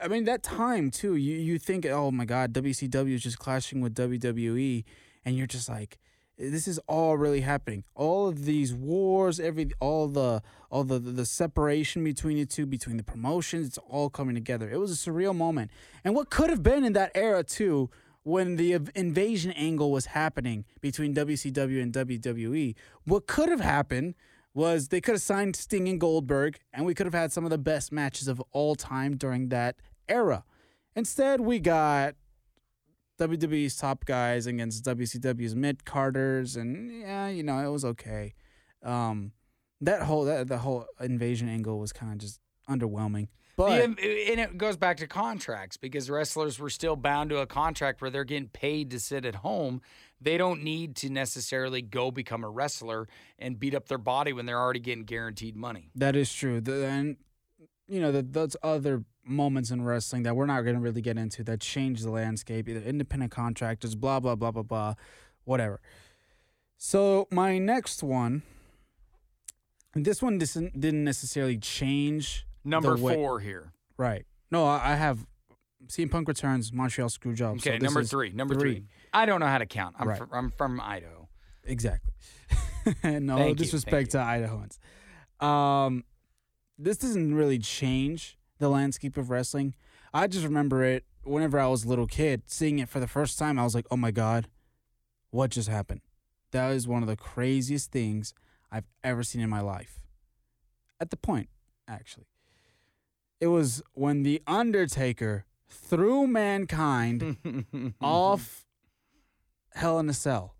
I 0.00 0.08
mean 0.08 0.24
that 0.24 0.42
time 0.42 0.90
too. 0.90 1.16
You 1.16 1.36
you 1.36 1.58
think, 1.58 1.86
oh 1.86 2.10
my 2.10 2.24
God, 2.24 2.52
WCW 2.52 3.14
is 3.14 3.22
just 3.22 3.38
clashing 3.38 3.80
with 3.80 3.94
WWE, 3.94 4.84
and 5.24 5.36
you're 5.36 5.46
just 5.46 5.68
like, 5.68 5.98
this 6.40 6.66
is 6.66 6.80
all 6.86 7.18
really 7.18 7.42
happening. 7.42 7.84
All 7.94 8.26
of 8.26 8.46
these 8.46 8.74
wars, 8.74 9.38
every 9.38 9.70
all 9.78 10.08
the 10.08 10.42
all 10.70 10.84
the 10.84 10.98
the 10.98 11.26
separation 11.26 12.02
between 12.02 12.38
the 12.38 12.46
two, 12.46 12.66
between 12.66 12.96
the 12.96 13.02
promotions, 13.02 13.66
it's 13.66 13.78
all 13.78 14.08
coming 14.08 14.34
together. 14.34 14.70
It 14.70 14.78
was 14.78 14.90
a 14.90 15.10
surreal 15.10 15.36
moment, 15.36 15.70
and 16.02 16.14
what 16.14 16.30
could 16.30 16.48
have 16.48 16.62
been 16.62 16.84
in 16.84 16.94
that 16.94 17.12
era 17.14 17.44
too. 17.44 17.90
When 18.22 18.56
the 18.56 18.78
invasion 18.94 19.50
angle 19.52 19.90
was 19.90 20.06
happening 20.06 20.66
between 20.82 21.14
WCW 21.14 21.82
and 21.82 21.90
WWE, 21.90 22.74
what 23.04 23.26
could 23.26 23.48
have 23.48 23.62
happened 23.62 24.14
was 24.52 24.88
they 24.88 25.00
could 25.00 25.12
have 25.12 25.22
signed 25.22 25.56
Sting 25.56 25.88
and 25.88 25.98
Goldberg, 25.98 26.58
and 26.70 26.84
we 26.84 26.92
could 26.92 27.06
have 27.06 27.14
had 27.14 27.32
some 27.32 27.44
of 27.44 27.50
the 27.50 27.56
best 27.56 27.90
matches 27.92 28.28
of 28.28 28.42
all 28.52 28.74
time 28.74 29.16
during 29.16 29.48
that 29.48 29.76
era. 30.06 30.44
Instead, 30.94 31.40
we 31.40 31.60
got 31.60 32.14
WWE's 33.20 33.76
top 33.76 34.04
guys 34.06 34.46
against 34.46 34.84
WCW's 34.84 35.54
mid 35.54 35.84
carders, 35.84 36.56
and 36.56 36.90
yeah, 36.90 37.28
you 37.28 37.42
know, 37.42 37.58
it 37.58 37.70
was 37.70 37.84
okay. 37.84 38.34
Um, 38.82 39.32
that 39.80 40.02
whole 40.02 40.24
that 40.24 40.48
the 40.48 40.58
whole 40.58 40.86
invasion 41.00 41.48
angle 41.48 41.78
was 41.78 41.92
kind 41.92 42.12
of 42.12 42.18
just 42.18 42.40
underwhelming. 42.68 43.28
But 43.56 43.82
and 43.82 43.98
it 44.00 44.56
goes 44.56 44.78
back 44.78 44.96
to 44.98 45.06
contracts 45.06 45.76
because 45.76 46.08
wrestlers 46.08 46.58
were 46.58 46.70
still 46.70 46.96
bound 46.96 47.28
to 47.28 47.38
a 47.38 47.46
contract 47.46 48.00
where 48.00 48.10
they're 48.10 48.24
getting 48.24 48.48
paid 48.48 48.90
to 48.92 49.00
sit 49.00 49.26
at 49.26 49.34
home. 49.34 49.82
They 50.18 50.38
don't 50.38 50.62
need 50.62 50.96
to 50.96 51.10
necessarily 51.10 51.82
go 51.82 52.10
become 52.10 52.42
a 52.42 52.48
wrestler 52.48 53.06
and 53.38 53.60
beat 53.60 53.74
up 53.74 53.88
their 53.88 53.98
body 53.98 54.32
when 54.32 54.46
they're 54.46 54.58
already 54.58 54.80
getting 54.80 55.04
guaranteed 55.04 55.56
money. 55.56 55.90
That 55.94 56.16
is 56.16 56.32
true. 56.32 56.62
The, 56.62 56.86
and 56.86 57.16
you 57.86 58.00
know, 58.00 58.12
the, 58.12 58.22
those 58.22 58.56
other 58.62 59.04
moments 59.30 59.70
in 59.70 59.82
wrestling 59.82 60.22
that 60.24 60.36
we're 60.36 60.46
not 60.46 60.62
going 60.62 60.74
to 60.74 60.80
really 60.80 61.00
get 61.00 61.16
into 61.16 61.42
that 61.44 61.60
change 61.60 62.02
the 62.02 62.10
landscape, 62.10 62.68
either 62.68 62.80
independent 62.80 63.32
contractors, 63.32 63.94
blah 63.94 64.20
blah 64.20 64.34
blah 64.34 64.50
blah 64.50 64.62
blah, 64.62 64.94
whatever. 65.44 65.80
So 66.76 67.28
my 67.30 67.58
next 67.58 68.02
one, 68.02 68.42
this 69.94 70.22
one 70.22 70.38
didn't 70.38 70.78
didn't 70.80 71.04
necessarily 71.04 71.58
change. 71.58 72.46
Number 72.64 72.96
way- 72.96 73.14
four 73.14 73.40
here. 73.40 73.72
Right. 73.96 74.26
No, 74.50 74.66
I 74.66 74.94
have 74.96 75.26
CM 75.86 76.10
Punk 76.10 76.28
returns 76.28 76.72
Montreal 76.72 77.08
Screwjob. 77.08 77.56
Okay, 77.56 77.78
so 77.78 77.84
number 77.84 78.02
three. 78.04 78.30
Number 78.30 78.54
three. 78.54 78.84
I 79.12 79.26
don't 79.26 79.40
know 79.40 79.46
how 79.46 79.58
to 79.58 79.66
count. 79.66 79.96
I'm, 79.98 80.08
Right. 80.08 80.18
fr- 80.18 80.24
I'm 80.34 80.50
from 80.50 80.80
Idaho. 80.80 81.28
Exactly. 81.64 82.12
no 83.04 83.36
Thank 83.36 83.48
you, 83.50 83.54
disrespect 83.54 83.92
thank 83.92 84.08
to 84.10 84.18
Idahoans. 84.18 84.78
Um, 85.44 86.04
this 86.78 86.96
doesn't 86.98 87.34
really 87.34 87.58
change 87.58 88.38
the 88.60 88.70
landscape 88.70 89.16
of 89.16 89.30
wrestling. 89.30 89.74
I 90.14 90.28
just 90.28 90.44
remember 90.44 90.84
it 90.84 91.04
whenever 91.24 91.58
I 91.58 91.66
was 91.66 91.84
a 91.84 91.88
little 91.88 92.06
kid, 92.06 92.42
seeing 92.46 92.78
it 92.78 92.88
for 92.88 93.00
the 93.00 93.08
first 93.08 93.38
time. 93.38 93.58
I 93.58 93.64
was 93.64 93.74
like, 93.74 93.86
"Oh 93.90 93.96
my 93.96 94.12
god, 94.12 94.48
what 95.30 95.50
just 95.50 95.68
happened?" 95.68 96.02
That 96.52 96.70
is 96.72 96.86
one 96.86 97.02
of 97.02 97.08
the 97.08 97.16
craziest 97.16 97.90
things 97.90 98.32
I've 98.70 98.86
ever 99.02 99.24
seen 99.24 99.40
in 99.40 99.50
my 99.50 99.60
life. 99.60 100.00
At 101.00 101.10
the 101.10 101.16
point, 101.16 101.48
actually, 101.88 102.26
it 103.40 103.48
was 103.48 103.82
when 103.94 104.22
the 104.22 104.42
Undertaker 104.46 105.46
threw 105.68 106.26
mankind 106.26 107.94
off 108.00 108.66
Hell 109.74 109.98
in 109.98 110.08
a 110.08 110.14
Cell. 110.14 110.54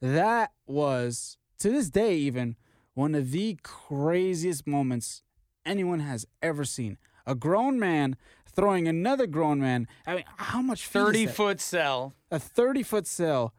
That 0.00 0.52
was, 0.66 1.38
to 1.58 1.70
this 1.70 1.90
day, 1.90 2.16
even 2.16 2.56
one 2.94 3.14
of 3.14 3.30
the 3.30 3.58
craziest 3.62 4.66
moments 4.66 5.22
anyone 5.68 6.00
has 6.00 6.26
ever 6.42 6.64
seen. 6.64 6.98
A 7.26 7.34
grown 7.34 7.78
man 7.78 8.16
throwing 8.50 8.88
another 8.88 9.26
grown 9.26 9.60
man. 9.60 9.86
I 10.06 10.16
mean, 10.16 10.24
how 10.36 10.62
much 10.62 10.86
feet 10.86 10.98
is 10.98 11.04
30 11.06 11.26
that? 11.26 11.34
foot 11.34 11.60
cell. 11.60 12.14
a 12.30 12.38
30 12.38 12.82
foot 12.82 13.06
cell 13.06 13.54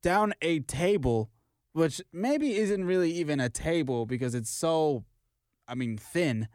down 0.00 0.32
a 0.40 0.60
table, 0.60 1.30
which 1.72 2.00
maybe 2.12 2.56
isn't 2.56 2.84
really 2.84 3.10
even 3.12 3.40
a 3.40 3.48
table 3.48 4.06
because 4.06 4.34
it's 4.34 4.50
so, 4.50 5.04
I 5.66 5.74
mean, 5.74 5.98
thin. 5.98 6.48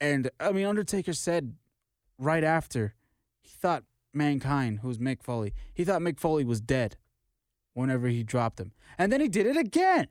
And 0.00 0.30
I 0.40 0.52
mean, 0.52 0.66
Undertaker 0.66 1.12
said 1.12 1.54
right 2.18 2.44
after 2.44 2.94
he 3.42 3.50
thought 3.58 3.84
mankind, 4.12 4.78
who's 4.80 4.98
Mick 4.98 5.22
Foley, 5.22 5.52
he 5.74 5.84
thought 5.84 6.00
Mick 6.00 6.20
Foley 6.20 6.44
was 6.44 6.60
dead 6.60 6.96
whenever 7.74 8.06
he 8.08 8.22
dropped 8.22 8.60
him. 8.60 8.72
And 8.96 9.12
then 9.12 9.20
he 9.20 9.28
did 9.28 9.46
it 9.46 9.56
again. 9.56 10.06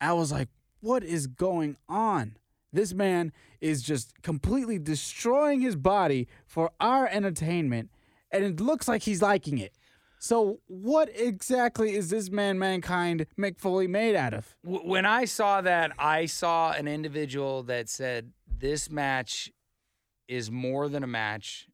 I 0.00 0.12
was 0.12 0.30
like, 0.30 0.48
what 0.80 1.04
is 1.04 1.26
going 1.26 1.76
on? 1.88 2.36
This 2.72 2.92
man 2.92 3.32
is 3.60 3.82
just 3.82 4.22
completely 4.22 4.78
destroying 4.78 5.60
his 5.60 5.76
body 5.76 6.28
for 6.46 6.70
our 6.80 7.08
entertainment, 7.08 7.90
and 8.30 8.44
it 8.44 8.60
looks 8.60 8.86
like 8.86 9.02
he's 9.02 9.22
liking 9.22 9.58
it. 9.58 9.72
So, 10.18 10.60
what 10.66 11.10
exactly 11.14 11.94
is 11.94 12.10
this 12.10 12.30
man, 12.30 12.58
mankind, 12.58 13.26
Mick 13.38 13.58
Foley 13.58 13.86
made 13.86 14.16
out 14.16 14.34
of? 14.34 14.56
When 14.62 15.06
I 15.06 15.24
saw 15.24 15.60
that, 15.60 15.92
I 15.98 16.26
saw 16.26 16.72
an 16.72 16.88
individual 16.88 17.62
that 17.64 17.88
said, 17.88 18.32
This 18.46 18.90
match 18.90 19.52
is 20.26 20.50
more 20.50 20.88
than 20.88 21.02
a 21.04 21.06
match, 21.06 21.68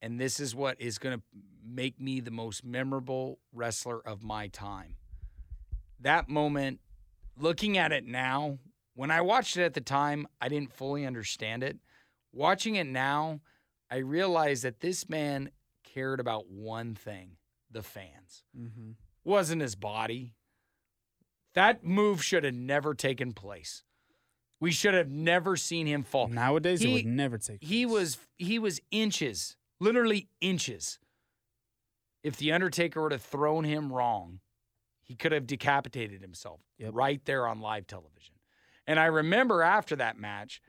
and 0.00 0.20
this 0.20 0.40
is 0.40 0.54
what 0.54 0.80
is 0.80 0.98
going 0.98 1.18
to 1.18 1.22
make 1.64 2.00
me 2.00 2.20
the 2.20 2.30
most 2.30 2.64
memorable 2.64 3.38
wrestler 3.52 4.00
of 4.06 4.22
my 4.22 4.48
time. 4.48 4.96
That 6.00 6.28
moment, 6.28 6.80
looking 7.40 7.78
at 7.78 7.92
it 7.92 8.06
now, 8.06 8.58
when 8.94 9.10
I 9.10 9.20
watched 9.20 9.56
it 9.56 9.64
at 9.64 9.74
the 9.74 9.80
time, 9.80 10.26
I 10.40 10.48
didn't 10.48 10.72
fully 10.72 11.06
understand 11.06 11.62
it. 11.62 11.78
Watching 12.32 12.76
it 12.76 12.86
now, 12.86 13.40
I 13.90 13.96
realized 13.98 14.62
that 14.64 14.80
this 14.80 15.08
man 15.08 15.50
cared 15.84 16.20
about 16.20 16.48
one 16.48 16.94
thing 16.94 17.36
the 17.70 17.82
fans 17.82 18.44
Mm-hmm. 18.58 18.90
wasn't 19.24 19.62
his 19.62 19.74
body. 19.74 20.34
That 21.54 21.84
move 21.84 22.22
should 22.22 22.44
have 22.44 22.54
never 22.54 22.94
taken 22.94 23.32
place. 23.32 23.82
We 24.60 24.70
should 24.70 24.94
have 24.94 25.08
never 25.10 25.56
seen 25.56 25.86
him 25.86 26.02
fall. 26.02 26.28
Nowadays, 26.28 26.82
it 26.82 26.88
He- 26.88 26.92
would 26.94 27.06
never 27.06 27.38
take. 27.38 27.62
He 27.64 27.86
was 27.86 28.18
he 28.38 28.58
was 28.58 28.80
inches, 28.90 29.56
literally 29.80 30.28
inches. 30.40 30.98
If 32.22 32.36
the 32.36 32.52
Undertaker 32.52 33.02
would 33.02 33.12
have 33.12 33.22
thrown 33.22 33.64
him 33.64 33.90
wrong, 33.92 34.40
he 35.10 35.16
could 35.16 35.32
have 35.32 35.44
decapitated 35.44 36.20
himself 36.22 36.60
Yep. 36.78 36.92
right 36.94 37.24
there 37.24 37.44
on 37.48 37.60
live 37.60 37.84
television. 37.88 38.36
And 38.86 39.00
I 39.00 39.06
remember 39.06 39.60
after 39.60 39.96
that 39.96 40.16
match, 40.16 40.62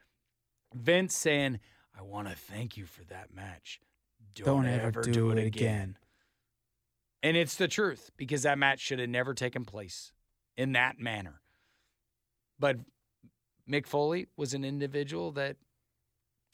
Vince 0.73 1.15
saying, 1.15 1.59
"I 1.93 2.01
want 2.01 2.27
to 2.27 2.33
thank 2.35 2.75
you 2.75 2.87
for 2.87 3.03
that 3.03 3.31
match. 3.31 3.79
Don't, 4.33 4.63
Don't 4.63 4.65
ever 4.65 5.03
do, 5.03 5.29
it 5.29 5.37
again. 5.37 5.95
And 7.21 7.37
it's 7.37 7.53
the 7.55 7.67
truth 7.67 8.09
because 8.17 8.41
that 8.41 8.57
match 8.57 8.79
should 8.79 8.97
have 8.97 9.09
never 9.09 9.35
taken 9.35 9.63
place 9.63 10.11
in 10.57 10.71
that 10.71 10.97
manner. 10.97 11.41
But 12.57 12.77
Mick 13.69 13.85
Foley 13.85 14.27
was 14.35 14.55
an 14.55 14.63
individual 14.65 15.31
that 15.33 15.57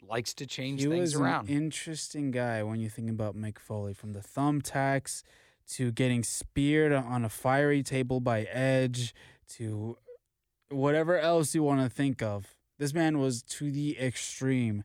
likes 0.01 0.33
to 0.33 0.45
change 0.45 0.81
he 0.81 0.87
things 0.87 1.13
was 1.13 1.21
around. 1.21 1.47
an 1.47 1.55
interesting 1.55 2.31
guy 2.31 2.63
when 2.63 2.81
you 2.81 2.89
think 2.89 3.09
about 3.09 3.37
Mick 3.37 3.59
Foley, 3.59 3.93
from 3.93 4.11
the 4.11 4.19
thumbtacks 4.19 5.23
to 5.73 5.91
getting 5.91 6.23
speared 6.23 6.91
on 6.91 7.25
a 7.25 7.29
fiery 7.29 7.83
table 7.83 8.19
by 8.19 8.43
Edge 8.43 9.13
to 9.55 9.97
whatever 10.69 11.17
else 11.19 11.53
you 11.55 11.63
want 11.63 11.81
to 11.81 11.89
think 11.89 12.21
of. 12.21 12.55
This 12.79 12.93
man 12.93 13.19
was 13.19 13.41
to 13.43 13.71
the 13.71 13.97
extreme. 13.99 14.83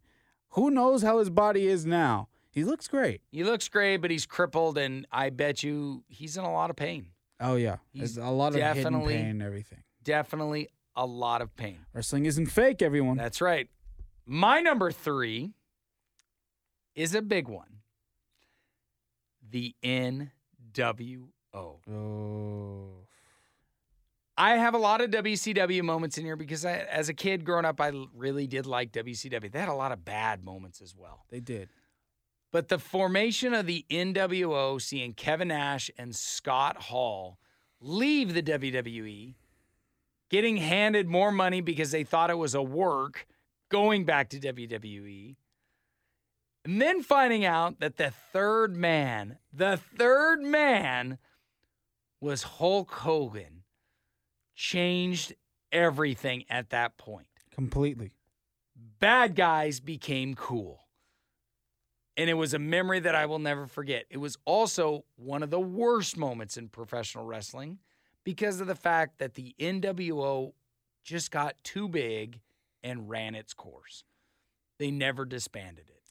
Who 0.51 0.71
knows 0.71 1.03
how 1.03 1.19
his 1.19 1.31
body 1.31 1.67
is 1.67 1.85
now? 1.87 2.29
He 2.51 2.65
looks 2.65 2.87
great. 2.89 3.23
he 3.31 3.45
looks 3.45 3.69
great, 3.69 3.99
but 3.99 4.11
he's 4.11 4.27
crippled, 4.27 4.77
and 4.77 5.07
I 5.11 5.31
bet 5.31 5.63
you 5.63 6.05
he's 6.09 6.37
in 6.37 6.45
a 6.45 6.53
lot 6.53 6.69
of 6.69 6.77
pain. 6.77 7.07
Oh 7.41 7.57
yeah, 7.57 7.79
He's 7.93 8.15
there's 8.15 8.27
a 8.27 8.31
lot 8.31 8.49
of 8.49 8.55
hidden 8.55 8.75
definitely- 8.77 9.15
pain 9.17 9.27
and 9.27 9.43
everything. 9.43 9.83
Definitely 10.05 10.69
a 10.97 11.07
lot 11.07 11.41
of 11.43 11.57
pain. 11.57 11.79
Wrestling 11.95 12.27
isn't 12.27 12.47
fake, 12.47 12.83
everyone. 12.83 13.17
That's 13.17 13.41
right. 13.41 13.69
My 14.27 14.61
number 14.61 14.91
three 14.93 15.53
is 16.95 17.15
a 17.15 17.23
big 17.23 17.49
one 17.49 17.79
the 19.51 19.75
NWO. 20.73 21.29
oh, 21.55 22.89
I 24.37 24.57
have 24.57 24.75
a 24.75 24.79
lot 24.79 25.01
of 25.01 25.11
WCW 25.11 25.83
moments 25.83 26.17
in 26.19 26.25
here 26.25 26.37
because 26.37 26.65
I, 26.65 26.79
as 26.91 27.09
a 27.09 27.15
kid 27.15 27.45
growing 27.45 27.65
up, 27.65 27.81
I 27.81 27.93
really 28.15 28.47
did 28.47 28.67
like 28.67 28.91
WCW. 28.93 29.53
They 29.53 29.59
had 29.59 29.69
a 29.69 29.75
lot 29.75 29.93
of 29.93 30.05
bad 30.05 30.43
moments 30.45 30.81
as 30.81 30.97
well. 30.97 31.27
they 31.31 31.41
did. 31.41 31.69
But 32.51 32.69
the 32.69 32.79
formation 32.79 33.55
of 33.55 33.67
the 33.67 33.85
NWO, 33.91 34.81
seeing 34.81 35.15
Kevin 35.15 35.49
Nash 35.49 35.91
and 35.97 36.15
Scott 36.15 36.77
Hall 36.77 37.39
leave 37.81 38.35
the 38.35 38.43
WWE, 38.43 39.35
getting 40.31 40.59
handed 40.59 41.09
more 41.09 41.33
money 41.33 41.61
because 41.61 41.91
they 41.91 42.05
thought 42.05 42.31
it 42.31 42.39
was 42.39 42.55
a 42.55 42.63
work, 42.63 43.27
going 43.71 44.05
back 44.05 44.29
to 44.31 44.39
WWE, 44.39 45.37
and 46.65 46.81
then 46.81 47.03
finding 47.03 47.45
out 47.45 47.81
that 47.81 47.97
the 47.97 48.13
third 48.33 48.77
man, 48.77 49.39
the 49.53 49.77
third 49.77 50.43
man 50.43 51.19
was 52.21 52.43
Hulk 52.45 52.91
Hogan, 52.93 53.65
changed 54.55 55.35
everything 55.73 56.45
at 56.49 56.71
that 56.71 56.97
point 56.99 57.27
Completely. 57.51 58.13
bad 59.01 59.35
guys 59.35 59.81
became 59.81 60.35
cool. 60.35 60.81
And 62.17 62.29
it 62.29 62.35
was 62.35 62.53
a 62.53 62.59
memory 62.59 63.01
that 63.01 63.15
I 63.15 63.25
will 63.25 63.39
never 63.39 63.67
forget. 63.67 64.05
It 64.11 64.19
was 64.19 64.37
also 64.45 65.05
one 65.17 65.43
of 65.43 65.51
the 65.51 65.59
worst 65.59 66.17
moments 66.17 66.59
in 66.59 66.69
professional 66.69 67.25
wrestling 67.25 67.79
because 68.23 68.61
of 68.61 68.67
the 68.67 68.75
fact 68.75 69.19
that 69.19 69.35
the 69.35 69.55
NWO 69.59 70.53
just 71.03 71.31
got 71.31 71.57
too 71.65 71.89
big 71.89 72.41
and 72.85 73.09
ran 73.09 73.35
its 73.35 73.55
course. 73.55 74.05
They 74.79 74.91
never 74.91 75.25
disbanded 75.25 75.89
it. 75.89 76.02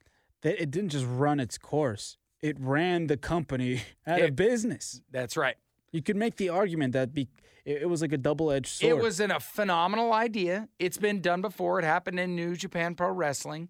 That 0.42 0.62
it 0.62 0.72
didn't 0.72 0.90
just 0.90 1.06
run 1.08 1.40
its 1.40 1.58
course. 1.58 2.18
It 2.42 2.58
ran 2.60 3.08
the 3.08 3.18
company 3.18 3.82
out 4.08 4.20
It- 4.20 4.30
of 4.32 4.36
business. 4.36 5.02
That's 5.12 5.38
right. 5.38 5.56
You 5.92 6.02
could 6.02 6.16
make 6.16 6.38
the 6.38 6.48
argument 6.50 6.94
that 6.94 7.14
be, 7.14 7.28
it, 7.66 7.82
it 7.82 7.90
was 7.90 8.02
like 8.02 8.14
a 8.14 8.18
double-edged 8.18 8.68
sword. 8.68 8.90
It 8.98 9.02
was 9.04 9.20
an, 9.20 9.30
a 9.30 9.42
phenomenal 9.42 10.14
idea. 10.14 10.70
It's 10.80 10.98
been 10.98 11.20
done 11.20 11.42
before. 11.42 11.80
It 11.80 11.84
happened 11.86 12.18
in 12.20 12.34
New 12.36 12.56
Japan 12.56 12.96
Pro 12.96 13.12
Wrestling. 13.12 13.68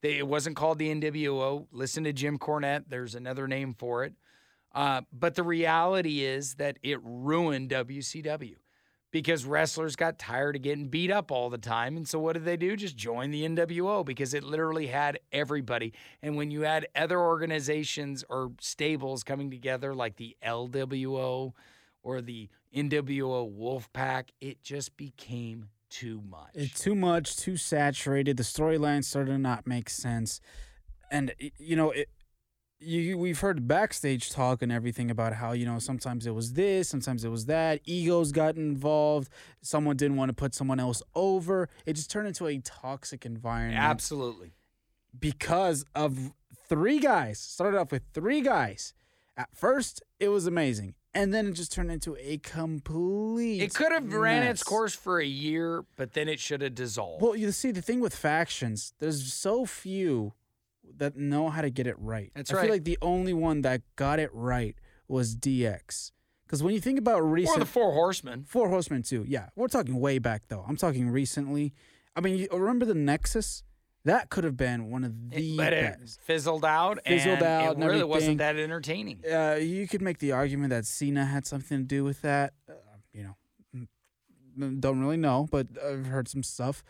They, 0.00 0.16
it 0.16 0.26
wasn't 0.26 0.56
called 0.56 0.78
the 0.78 0.92
NWO. 0.94 1.66
Listen 1.70 2.04
to 2.04 2.14
Jim 2.14 2.38
Cornette. 2.38 2.84
There's 2.88 3.14
another 3.14 3.46
name 3.46 3.74
for 3.74 4.04
it. 4.04 4.14
Uh, 4.74 5.02
but 5.12 5.34
the 5.34 5.42
reality 5.42 6.24
is 6.24 6.54
that 6.54 6.78
it 6.82 6.98
ruined 7.02 7.68
WCW 7.70 8.56
because 9.10 9.44
wrestlers 9.44 9.96
got 9.96 10.18
tired 10.18 10.56
of 10.56 10.62
getting 10.62 10.88
beat 10.88 11.10
up 11.10 11.30
all 11.30 11.50
the 11.50 11.58
time. 11.58 11.96
And 11.96 12.06
so 12.06 12.18
what 12.18 12.34
did 12.34 12.44
they 12.44 12.56
do? 12.56 12.76
Just 12.76 12.96
join 12.96 13.30
the 13.30 13.46
NWO 13.48 14.04
because 14.04 14.34
it 14.34 14.44
literally 14.44 14.86
had 14.86 15.18
everybody. 15.32 15.92
And 16.22 16.36
when 16.36 16.50
you 16.50 16.62
had 16.62 16.86
other 16.94 17.20
organizations 17.20 18.24
or 18.28 18.52
stables 18.60 19.24
coming 19.24 19.50
together 19.50 19.94
like 19.94 20.16
the 20.16 20.36
LWO 20.44 21.52
or 22.02 22.20
the 22.20 22.48
NWO 22.74 23.52
Wolfpack, 23.52 24.28
it 24.40 24.62
just 24.62 24.96
became 24.96 25.68
too 25.88 26.22
much. 26.28 26.50
It's 26.54 26.80
too 26.80 26.94
much, 26.94 27.36
too 27.36 27.56
saturated. 27.56 28.36
The 28.36 28.44
storyline 28.44 29.04
started 29.04 29.32
to 29.32 29.38
not 29.38 29.66
make 29.66 29.90
sense, 29.90 30.40
and 31.10 31.34
you 31.58 31.74
know 31.74 31.90
it. 31.90 32.08
You, 32.82 33.18
we've 33.18 33.40
heard 33.40 33.68
backstage 33.68 34.30
talk 34.30 34.62
and 34.62 34.72
everything 34.72 35.10
about 35.10 35.34
how 35.34 35.52
you 35.52 35.66
know 35.66 35.78
sometimes 35.78 36.26
it 36.26 36.34
was 36.34 36.54
this, 36.54 36.88
sometimes 36.88 37.24
it 37.24 37.28
was 37.28 37.44
that. 37.46 37.80
Egos 37.84 38.32
got 38.32 38.56
involved. 38.56 39.28
Someone 39.60 39.96
didn't 39.96 40.16
want 40.16 40.30
to 40.30 40.34
put 40.34 40.54
someone 40.54 40.80
else 40.80 41.02
over. 41.14 41.68
It 41.84 41.92
just 41.94 42.10
turned 42.10 42.28
into 42.28 42.46
a 42.46 42.58
toxic 42.58 43.26
environment 43.26 43.78
Absolutely. 43.78 44.52
because 45.18 45.84
of 45.94 46.32
three 46.70 47.00
guys. 47.00 47.38
Started 47.38 47.78
off 47.78 47.92
with 47.92 48.02
three 48.14 48.40
guys. 48.40 48.94
At 49.36 49.48
first, 49.54 50.02
it 50.18 50.28
was 50.28 50.46
amazing, 50.46 50.94
and 51.14 51.32
then 51.34 51.48
it 51.48 51.52
just 51.52 51.72
turned 51.72 51.90
into 51.90 52.16
a 52.18 52.38
complete. 52.38 53.60
It 53.62 53.74
could 53.74 53.92
have 53.92 54.12
ran 54.12 54.42
its 54.42 54.62
course 54.62 54.94
for 54.94 55.18
a 55.18 55.26
year, 55.26 55.84
but 55.96 56.14
then 56.14 56.28
it 56.28 56.40
should 56.40 56.62
have 56.62 56.74
dissolved. 56.74 57.22
Well, 57.22 57.36
you 57.36 57.52
see, 57.52 57.70
the 57.70 57.82
thing 57.82 58.00
with 58.00 58.14
factions, 58.14 58.92
there's 58.98 59.32
so 59.32 59.64
few 59.66 60.32
that 60.98 61.16
know 61.16 61.48
how 61.48 61.62
to 61.62 61.70
get 61.70 61.86
it 61.86 61.96
right. 61.98 62.30
That's 62.34 62.50
I 62.50 62.54
right. 62.54 62.62
feel 62.62 62.70
like 62.70 62.84
the 62.84 62.98
only 63.02 63.32
one 63.32 63.62
that 63.62 63.82
got 63.96 64.18
it 64.18 64.30
right 64.32 64.76
was 65.08 65.34
DX. 65.34 66.12
Because 66.46 66.62
when 66.62 66.74
you 66.74 66.80
think 66.80 66.98
about 66.98 67.20
recent, 67.20 67.58
or 67.58 67.60
the 67.60 67.66
Four 67.66 67.92
Horsemen. 67.92 68.44
Four 68.44 68.68
Horsemen 68.68 69.02
too, 69.02 69.24
yeah, 69.26 69.50
we're 69.54 69.68
talking 69.68 70.00
way 70.00 70.18
back 70.18 70.42
though. 70.48 70.64
I'm 70.66 70.76
talking 70.76 71.08
recently. 71.08 71.72
I 72.16 72.20
mean, 72.20 72.36
you 72.36 72.48
remember 72.52 72.84
the 72.84 72.94
Nexus? 72.94 73.62
That 74.04 74.30
could 74.30 74.44
have 74.44 74.56
been 74.56 74.90
one 74.90 75.04
of 75.04 75.30
the 75.30 75.56
but 75.56 75.72
it 75.72 75.96
fizzled 76.24 76.64
out. 76.64 76.98
Fizzled 77.06 77.34
and 77.34 77.42
out 77.44 77.72
It 77.72 77.76
and 77.76 77.84
really 77.86 78.02
wasn't 78.02 78.38
that 78.38 78.56
entertaining. 78.56 79.20
Uh, 79.30 79.58
you 79.60 79.86
could 79.86 80.00
make 80.00 80.18
the 80.18 80.32
argument 80.32 80.70
that 80.70 80.86
Cena 80.86 81.24
had 81.24 81.46
something 81.46 81.78
to 81.78 81.84
do 81.84 82.02
with 82.02 82.22
that. 82.22 82.54
Uh, 82.68 82.72
you 83.12 83.24
know, 83.24 83.36
mm, 83.76 83.88
mm, 84.58 84.80
don't 84.80 85.00
really 85.00 85.18
know, 85.18 85.46
but 85.50 85.66
I've 85.84 86.06
heard 86.06 86.28
some 86.28 86.42
stuff. 86.42 86.82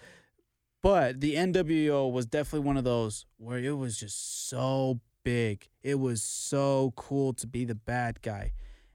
But 0.83 1.21
the 1.21 1.35
NWO 1.35 2.11
was 2.11 2.27
definitely 2.27 2.67
one 2.67 2.77
of 2.77 2.85
those 2.85 3.27
where 3.37 3.59
it 3.59 3.77
was 3.77 3.99
just 3.99 4.49
so 4.49 5.01
big. 5.25 5.69
It 5.83 5.99
was 5.99 6.23
so 6.23 6.93
cool 6.97 7.33
to 7.35 7.47
be 7.47 7.65
the 7.65 7.75
bad 7.75 8.23
guy. 8.23 8.53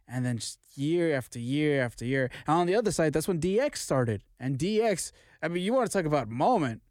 And 0.07 0.25
then 0.25 0.37
just 0.37 0.59
year 0.75 1.15
after 1.15 1.39
year 1.39 1.83
after 1.83 2.05
year. 2.05 2.29
And 2.47 2.57
on 2.57 2.67
the 2.67 2.75
other 2.75 2.91
side, 2.91 3.13
that's 3.13 3.27
when 3.27 3.39
DX 3.39 3.77
started. 3.77 4.23
And 4.39 4.57
DX, 4.57 5.11
I 5.41 5.47
mean, 5.47 5.63
you 5.63 5.73
want 5.73 5.89
to 5.89 5.97
talk 5.97 6.05
about 6.05 6.29
moment. 6.29 6.81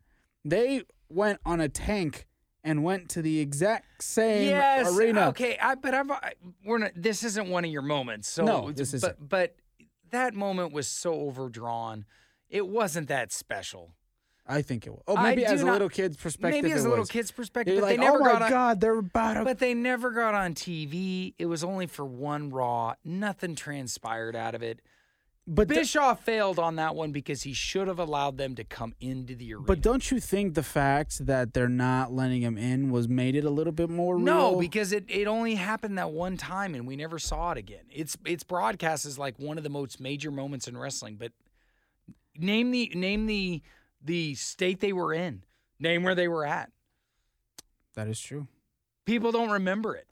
They 0.44 0.83
went 1.09 1.40
on 1.44 1.61
a 1.61 1.68
tank 1.68 2.26
and 2.62 2.83
went 2.83 3.09
to 3.11 3.22
the 3.22 3.40
exact 3.40 4.02
same 4.02 4.48
yes. 4.48 4.96
arena. 4.96 5.28
Okay. 5.28 5.59
I, 5.61 5.74
but 5.74 5.94
I've, 5.94 6.11
I, 6.11 6.33
we're 6.64 6.78
not. 6.78 6.92
This 6.96 7.22
isn't 7.22 7.48
one 7.48 7.64
of 7.64 7.70
your 7.70 7.83
moments. 7.83 8.28
So 8.28 8.44
No, 8.44 8.72
this 8.72 8.94
isn't. 8.94 9.28
But 9.28 9.57
that 10.11 10.35
moment 10.35 10.72
was 10.72 10.88
so 10.88 11.12
overdrawn. 11.12 12.07
It 12.48 12.66
wasn't 12.66 13.09
that 13.09 13.33
special. 13.33 13.92
I 14.46 14.61
think 14.62 14.87
it 14.87 14.90
was. 14.90 15.02
Oh, 15.07 15.16
maybe 15.16 15.44
as 15.44 15.62
a 15.62 15.64
not- 15.64 15.72
little 15.72 15.88
kid's 15.88 16.16
perspective. 16.16 16.62
Maybe 16.62 16.72
as 16.74 16.85
a 16.85 16.88
little 16.90 17.07
kid's 17.07 17.30
perspective, 17.30 17.76
but 17.76 17.83
like, 17.85 17.96
they 17.98 18.04
never 18.04 18.18
oh 18.18 18.20
my 18.20 18.33
got 18.33 18.42
on. 18.42 18.50
god, 18.50 18.80
they're 18.80 18.98
about 18.98 19.35
to. 19.35 19.44
But 19.44 19.59
they 19.59 19.72
never 19.74 20.11
got 20.11 20.35
on 20.35 20.54
TV. 20.54 21.33
It 21.38 21.46
was 21.46 21.64
only 21.64 21.87
for 21.87 22.04
one 22.04 22.50
Raw. 22.50 22.94
Nothing 23.04 23.54
transpired 23.54 24.37
out 24.37 24.54
of 24.54 24.62
it. 24.62 24.80
but 25.46 25.68
th- 25.68 25.80
Bischoff 25.80 26.22
failed 26.24 26.59
on 26.59 26.76
that 26.76 26.94
one 26.94 27.11
because 27.11 27.42
he 27.44 27.54
should 27.54 27.88
have 27.88 27.98
allowed 27.98 28.37
them 28.37 28.54
to 28.57 28.64
come 28.64 28.94
into 29.00 29.35
the 29.35 29.54
arena. 29.54 29.66
but 29.66 29.80
don't 29.80 30.11
you 30.11 30.20
think 30.20 30.52
the 30.54 30.62
fact 30.62 31.24
that 31.26 31.54
they're 31.54 31.66
not 31.68 32.12
letting 32.12 32.42
him 32.42 32.59
in 32.59 32.90
was 32.90 33.09
made 33.09 33.35
it 33.37 33.44
a 33.44 33.50
little 33.50 33.72
bit 33.72 33.88
more 33.88 34.16
real? 34.16 34.24
no, 34.26 34.57
because 34.59 34.92
it, 34.92 35.04
it 35.09 35.26
only 35.26 35.54
happened 35.54 35.96
that 35.96 36.11
one 36.11 36.37
time 36.37 36.74
and 36.74 36.87
we 36.87 36.96
never 36.96 37.18
saw 37.18 37.52
it 37.52 37.57
again. 37.57 37.85
It's 37.90 38.16
it's 38.26 38.42
broadcast 38.44 39.07
as 39.07 39.18
like 39.18 39.38
one 39.38 39.57
of 39.57 39.64
the 39.64 39.70
most 39.70 40.00
major 40.00 40.30
moments 40.30 40.68
in 40.68 40.76
wrestling. 40.76 41.16
But 41.16 41.33
name 42.37 42.70
the 42.70 42.90
name 42.94 43.24
the 43.26 43.62
the 44.05 44.35
state 44.35 44.81
they 44.81 44.93
were 44.93 45.12
in. 45.12 45.43
Name 45.81 46.03
where 46.03 46.14
they 46.14 46.29
were 46.29 46.47
at. 46.47 46.71
that 47.95 48.07
is 48.07 48.21
true. 48.21 48.47
People 49.05 49.33
don't 49.33 49.51
remember 49.51 49.95
it. 49.95 50.07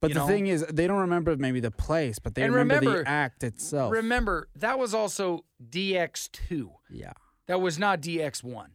But 0.00 0.12
the 0.12 0.18
know? 0.18 0.26
thing 0.26 0.48
is, 0.48 0.66
they 0.70 0.86
don't 0.86 1.00
remember 1.00 1.34
maybe 1.36 1.60
the 1.60 1.70
place, 1.70 2.18
but 2.18 2.34
they 2.34 2.42
remember, 2.42 2.74
remember- 2.74 3.04
the 3.04 3.08
act 3.08 3.42
itself. 3.42 3.92
Remember, 3.92 4.48
that 4.56 4.78
was 4.78 4.92
also 4.92 5.44
DX2. 5.66 6.70
yeah, 6.90 7.12
That 7.46 7.60
was 7.60 7.78
not 7.78 8.02
DX1. 8.02 8.66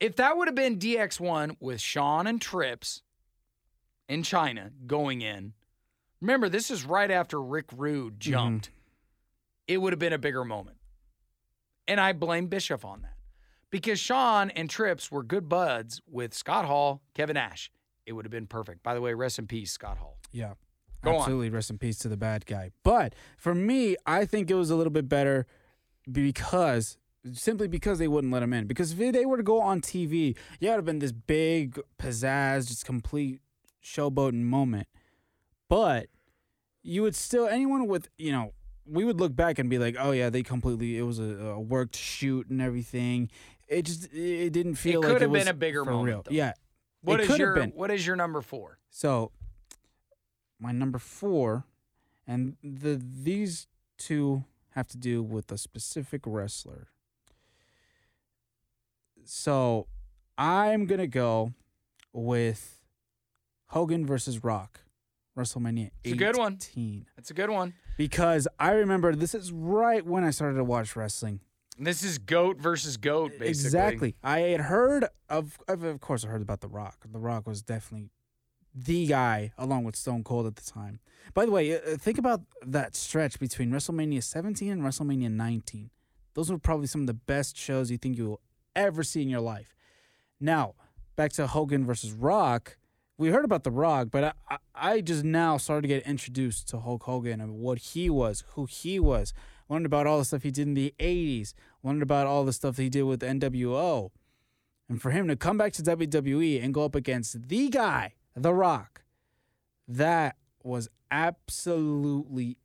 If 0.00 0.16
that 0.16 0.36
would 0.36 0.48
have 0.48 0.54
been 0.54 0.78
DX1 0.78 1.56
with 1.60 1.80
Shawn 1.80 2.26
and 2.26 2.40
Trips 2.40 3.02
in 4.08 4.22
Chyna 4.22 4.70
going 4.86 5.22
in, 5.22 5.52
remember, 6.20 6.48
this 6.48 6.70
is 6.70 6.84
right 6.84 7.10
after 7.10 7.40
Rick 7.40 7.66
Rude 7.76 8.14
mm-hmm. 8.14 8.30
jumped. 8.30 8.70
It 9.68 9.78
would 9.78 9.92
have 9.92 10.00
been 10.00 10.12
a 10.12 10.18
bigger 10.18 10.44
moment. 10.44 10.78
And 11.86 12.00
I 12.00 12.12
blame 12.12 12.46
Bischoff 12.46 12.84
on 12.84 13.02
that 13.02 13.17
because 13.70 13.98
Shawn 13.98 14.50
and 14.50 14.68
Trips 14.70 15.10
were 15.10 15.22
good 15.22 15.48
buds 15.48 16.00
with 16.06 16.34
Scott 16.34 16.64
Hall, 16.64 17.02
Kevin 17.14 17.34
Nash. 17.34 17.70
It 18.06 18.12
would 18.12 18.24
have 18.24 18.32
been 18.32 18.46
perfect. 18.46 18.82
By 18.82 18.94
the 18.94 19.00
way, 19.00 19.12
rest 19.14 19.38
in 19.38 19.46
peace, 19.46 19.72
Scott 19.72 19.98
Hall. 19.98 20.18
yeah. 20.32 20.54
Go 21.04 21.10
on. 21.10 21.16
Absolutely, 21.20 21.50
rest 21.50 21.70
in 21.70 21.78
peace 21.78 21.96
to 22.00 22.08
the 22.08 22.16
bad 22.16 22.44
guy. 22.44 22.72
But 22.82 23.14
for 23.36 23.54
me, 23.54 23.94
I 24.04 24.24
think 24.24 24.50
it 24.50 24.54
was 24.54 24.68
a 24.68 24.74
little 24.74 24.90
bit 24.92 25.08
better 25.08 25.46
because 26.10 26.96
simply 27.32 27.68
because 27.68 27.98
they 28.00 28.08
wouldn't 28.08 28.32
let 28.32 28.42
him 28.42 28.52
in. 28.52 28.66
Because 28.66 28.98
if 28.98 29.12
they 29.12 29.24
were 29.24 29.36
to 29.36 29.42
go 29.44 29.60
on 29.60 29.80
TV, 29.80 30.36
yeah, 30.58 30.70
it 30.70 30.72
would 30.72 30.76
have 30.78 30.84
been 30.84 30.98
this 30.98 31.12
big 31.12 31.80
pizzazz, 32.00 32.66
just 32.66 32.84
complete 32.84 33.40
showboating 33.82 34.42
moment. 34.42 34.88
But 35.68 36.08
you 36.82 37.02
would 37.02 37.14
still 37.14 37.46
anyone 37.46 37.86
with 37.86 38.08
you 38.16 38.32
know 38.32 38.52
we 38.84 39.04
would 39.04 39.20
look 39.20 39.36
back 39.36 39.58
and 39.58 39.68
be 39.68 39.78
like, 39.78 39.96
oh 39.98 40.12
yeah, 40.12 40.30
they 40.30 40.42
completely 40.42 40.98
it 40.98 41.02
was 41.02 41.18
a, 41.18 41.22
a 41.22 41.60
worked 41.60 41.96
shoot 41.96 42.48
and 42.48 42.60
everything. 42.60 43.30
It 43.68 43.82
just 43.82 44.12
it 44.12 44.50
didn't 44.50 44.76
feel 44.76 45.00
like 45.00 45.10
it 45.10 45.12
could 45.12 45.22
have 45.22 45.32
been 45.32 45.40
was 45.40 45.48
a 45.48 45.54
bigger 45.54 45.84
moment, 45.84 46.06
real. 46.06 46.22
though. 46.22 46.30
Yeah. 46.30 46.52
What 47.02 47.20
it 47.20 47.30
is 47.30 47.38
your 47.38 47.54
been. 47.54 47.70
What 47.70 47.90
is 47.90 48.06
your 48.06 48.16
number 48.16 48.40
four? 48.40 48.78
So 48.90 49.32
my 50.58 50.72
number 50.72 50.98
four, 50.98 51.64
and 52.26 52.56
the 52.62 53.00
these 53.02 53.66
two 53.98 54.44
have 54.70 54.88
to 54.88 54.96
do 54.96 55.22
with 55.22 55.52
a 55.52 55.58
specific 55.58 56.22
wrestler. 56.24 56.88
So 59.24 59.86
I'm 60.38 60.86
gonna 60.86 61.06
go 61.06 61.52
with 62.12 62.80
Hogan 63.68 64.06
versus 64.06 64.42
Rock, 64.42 64.80
WrestleMania 65.36 65.90
It's 66.02 66.14
a 66.14 66.16
good 66.16 66.36
one. 66.36 66.54
18. 66.54 67.06
That's 67.16 67.30
a 67.30 67.34
good 67.34 67.50
one. 67.50 67.74
Because 67.96 68.48
I 68.58 68.70
remember 68.70 69.14
this 69.14 69.34
is 69.34 69.52
right 69.52 70.04
when 70.06 70.24
I 70.24 70.30
started 70.30 70.56
to 70.56 70.64
watch 70.64 70.96
wrestling. 70.96 71.40
This 71.78 72.02
is 72.02 72.18
goat 72.18 72.58
versus 72.58 72.96
goat, 72.96 73.32
basically. 73.38 73.66
Exactly. 73.66 74.14
I 74.22 74.40
had 74.40 74.62
heard 74.62 75.06
of, 75.28 75.58
of, 75.68 76.00
course, 76.00 76.24
I 76.24 76.28
heard 76.28 76.42
about 76.42 76.60
The 76.60 76.68
Rock. 76.68 76.98
The 77.10 77.18
Rock 77.18 77.46
was 77.46 77.62
definitely 77.62 78.10
the 78.74 79.06
guy, 79.06 79.52
along 79.56 79.84
with 79.84 79.96
Stone 79.96 80.24
Cold 80.24 80.46
at 80.46 80.56
the 80.56 80.70
time. 80.70 81.00
By 81.34 81.46
the 81.46 81.52
way, 81.52 81.74
uh, 81.74 81.96
think 81.96 82.18
about 82.18 82.42
that 82.66 82.96
stretch 82.96 83.38
between 83.38 83.70
WrestleMania 83.70 84.22
17 84.22 84.72
and 84.72 84.82
WrestleMania 84.82 85.30
19. 85.30 85.90
Those 86.34 86.50
were 86.50 86.58
probably 86.58 86.86
some 86.86 87.02
of 87.02 87.06
the 87.06 87.14
best 87.14 87.56
shows 87.56 87.90
you 87.90 87.98
think 87.98 88.16
you 88.16 88.26
will 88.28 88.40
ever 88.74 89.02
see 89.02 89.22
in 89.22 89.28
your 89.28 89.40
life. 89.40 89.74
Now, 90.40 90.74
back 91.16 91.32
to 91.32 91.46
Hogan 91.46 91.84
versus 91.84 92.12
Rock. 92.12 92.76
We 93.16 93.30
heard 93.30 93.44
about 93.44 93.64
The 93.64 93.72
Rock, 93.72 94.08
but 94.12 94.36
I, 94.48 94.58
I 94.74 95.00
just 95.00 95.24
now 95.24 95.56
started 95.56 95.82
to 95.82 95.88
get 95.88 96.06
introduced 96.06 96.68
to 96.68 96.78
Hulk 96.78 97.02
Hogan 97.02 97.40
and 97.40 97.58
what 97.58 97.78
he 97.78 98.08
was, 98.08 98.44
who 98.50 98.66
he 98.66 99.00
was. 99.00 99.32
Learned 99.68 99.86
about 99.86 100.06
all 100.06 100.18
the 100.18 100.24
stuff 100.24 100.42
he 100.42 100.50
did 100.50 100.66
in 100.66 100.74
the 100.74 100.94
80s. 100.98 101.54
Learned 101.82 102.02
about 102.02 102.26
all 102.26 102.44
the 102.44 102.52
stuff 102.52 102.76
he 102.76 102.88
did 102.88 103.02
with 103.02 103.20
NWO. 103.20 104.10
And 104.88 105.00
for 105.00 105.10
him 105.10 105.28
to 105.28 105.36
come 105.36 105.58
back 105.58 105.72
to 105.74 105.82
WWE 105.82 106.62
and 106.62 106.72
go 106.72 106.84
up 106.84 106.94
against 106.94 107.48
the 107.48 107.68
guy, 107.68 108.14
The 108.34 108.54
Rock, 108.54 109.02
that 109.86 110.36
was 110.62 110.88
absolutely 111.10 112.56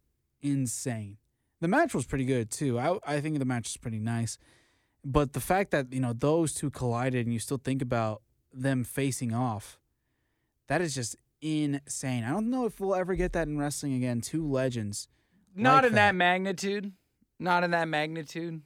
insane. 0.42 1.18
The 1.60 1.68
match 1.68 1.94
was 1.94 2.06
pretty 2.06 2.26
good 2.26 2.50
too. 2.50 2.80
I 2.80 2.98
I 3.06 3.22
think 3.22 3.40
the 3.40 3.46
match 3.46 3.66
was 3.66 3.78
pretty 3.78 4.00
nice. 4.00 4.38
But 5.06 5.34
the 5.34 5.42
fact 5.42 5.72
that, 5.72 5.92
you 5.92 6.00
know, 6.00 6.14
those 6.14 6.54
two 6.54 6.70
collided 6.70 7.26
and 7.26 7.34
you 7.34 7.40
still 7.40 7.58
think 7.58 7.82
about 7.82 8.22
them 8.54 8.84
facing 8.84 9.34
off, 9.34 9.80
that 10.68 10.82
is 10.82 10.96
just 10.96 11.18
insane. 11.42 12.24
I 12.24 12.30
don't 12.30 12.50
know 12.50 12.66
if 12.66 12.80
we'll 12.80 12.96
ever 12.96 13.16
get 13.16 13.34
that 13.34 13.48
in 13.48 13.58
wrestling 13.58 13.94
again. 13.96 14.22
Two 14.22 14.48
legends. 14.50 15.08
Not 15.56 15.84
like 15.84 15.86
in 15.86 15.92
that. 15.94 16.08
that. 16.12 16.16
magnitude. 16.16 16.92
Not 17.40 17.64
in 17.64 17.72
that 17.72 17.88
magnitude. 17.88 18.62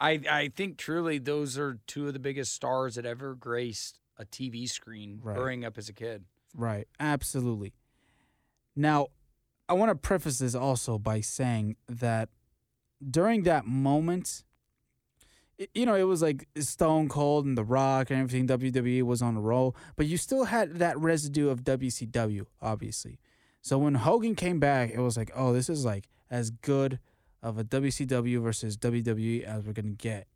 I 0.00 0.20
I 0.30 0.48
think 0.54 0.78
truly 0.78 1.18
those 1.18 1.58
are 1.58 1.78
two 1.86 2.06
of 2.08 2.12
the 2.12 2.18
biggest 2.18 2.52
stars 2.54 2.94
that 2.96 3.06
ever 3.06 3.34
graced 3.34 3.98
a 4.18 4.24
TV 4.24 4.68
screen 4.68 5.20
Right. 5.22 5.36
growing 5.36 5.64
up 5.64 5.78
as 5.78 5.88
a 5.88 5.92
kid. 5.92 6.24
Right. 6.54 6.86
Absolutely. 7.00 7.72
Now, 8.76 9.08
I 9.68 9.74
want 9.74 9.90
to 9.90 9.94
preface 9.94 10.38
this 10.38 10.54
also 10.54 10.98
by 10.98 11.20
saying 11.20 11.76
that 11.88 12.28
during 13.08 13.42
that 13.44 13.64
moment, 13.66 14.44
you 15.74 15.86
know, 15.86 15.94
it 15.94 16.02
was 16.04 16.22
like 16.22 16.48
Stone 16.58 17.08
Cold 17.08 17.46
and 17.46 17.56
The 17.56 17.64
Rock 17.64 18.10
and 18.10 18.18
everything. 18.20 18.46
WWE 18.48 19.02
was 19.02 19.22
on 19.22 19.36
a 19.36 19.40
roll, 19.40 19.76
but 19.96 20.06
you 20.06 20.16
still 20.16 20.44
had 20.44 20.76
that 20.76 20.98
residue 20.98 21.48
of 21.48 21.62
WCW, 21.64 22.46
obviously. 22.60 23.18
So 23.60 23.78
when 23.78 23.94
Hogan 23.94 24.34
came 24.34 24.58
back, 24.58 24.90
it 24.90 24.98
was 25.00 25.16
like, 25.16 25.30
oh, 25.34 25.52
this 25.52 25.68
is 25.68 25.84
like 25.84 26.08
as 26.32 26.50
good 26.50 26.98
of 27.42 27.58
a 27.58 27.64
WCW 27.64 28.42
versus 28.42 28.76
WWE 28.76 29.44
as 29.44 29.64
we're 29.64 29.72
going 29.72 29.96
to 29.96 30.02
get. 30.02 30.26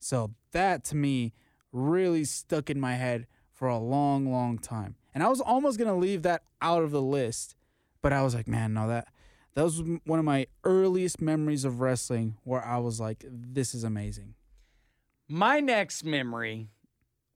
So 0.00 0.32
that 0.52 0.84
to 0.86 0.96
me 0.96 1.32
really 1.70 2.24
stuck 2.24 2.70
in 2.70 2.80
my 2.80 2.94
head 2.94 3.26
for 3.52 3.68
a 3.68 3.78
long, 3.78 4.32
long 4.32 4.58
time. 4.58 4.96
And 5.14 5.22
I 5.22 5.28
was 5.28 5.40
almost 5.40 5.78
going 5.78 5.88
to 5.88 5.94
leave 5.94 6.22
that 6.22 6.42
out 6.60 6.82
of 6.82 6.90
the 6.90 7.02
list, 7.02 7.54
but 8.00 8.12
I 8.12 8.22
was 8.22 8.34
like, 8.34 8.48
man, 8.48 8.72
no, 8.72 8.88
that 8.88 9.08
that 9.54 9.62
was 9.64 9.82
one 10.06 10.18
of 10.18 10.24
my 10.24 10.46
earliest 10.64 11.20
memories 11.20 11.64
of 11.66 11.80
wrestling 11.80 12.36
where 12.42 12.64
I 12.64 12.78
was 12.78 12.98
like, 12.98 13.24
this 13.28 13.74
is 13.74 13.84
amazing. 13.84 14.34
My 15.28 15.60
next 15.60 16.04
memory 16.04 16.70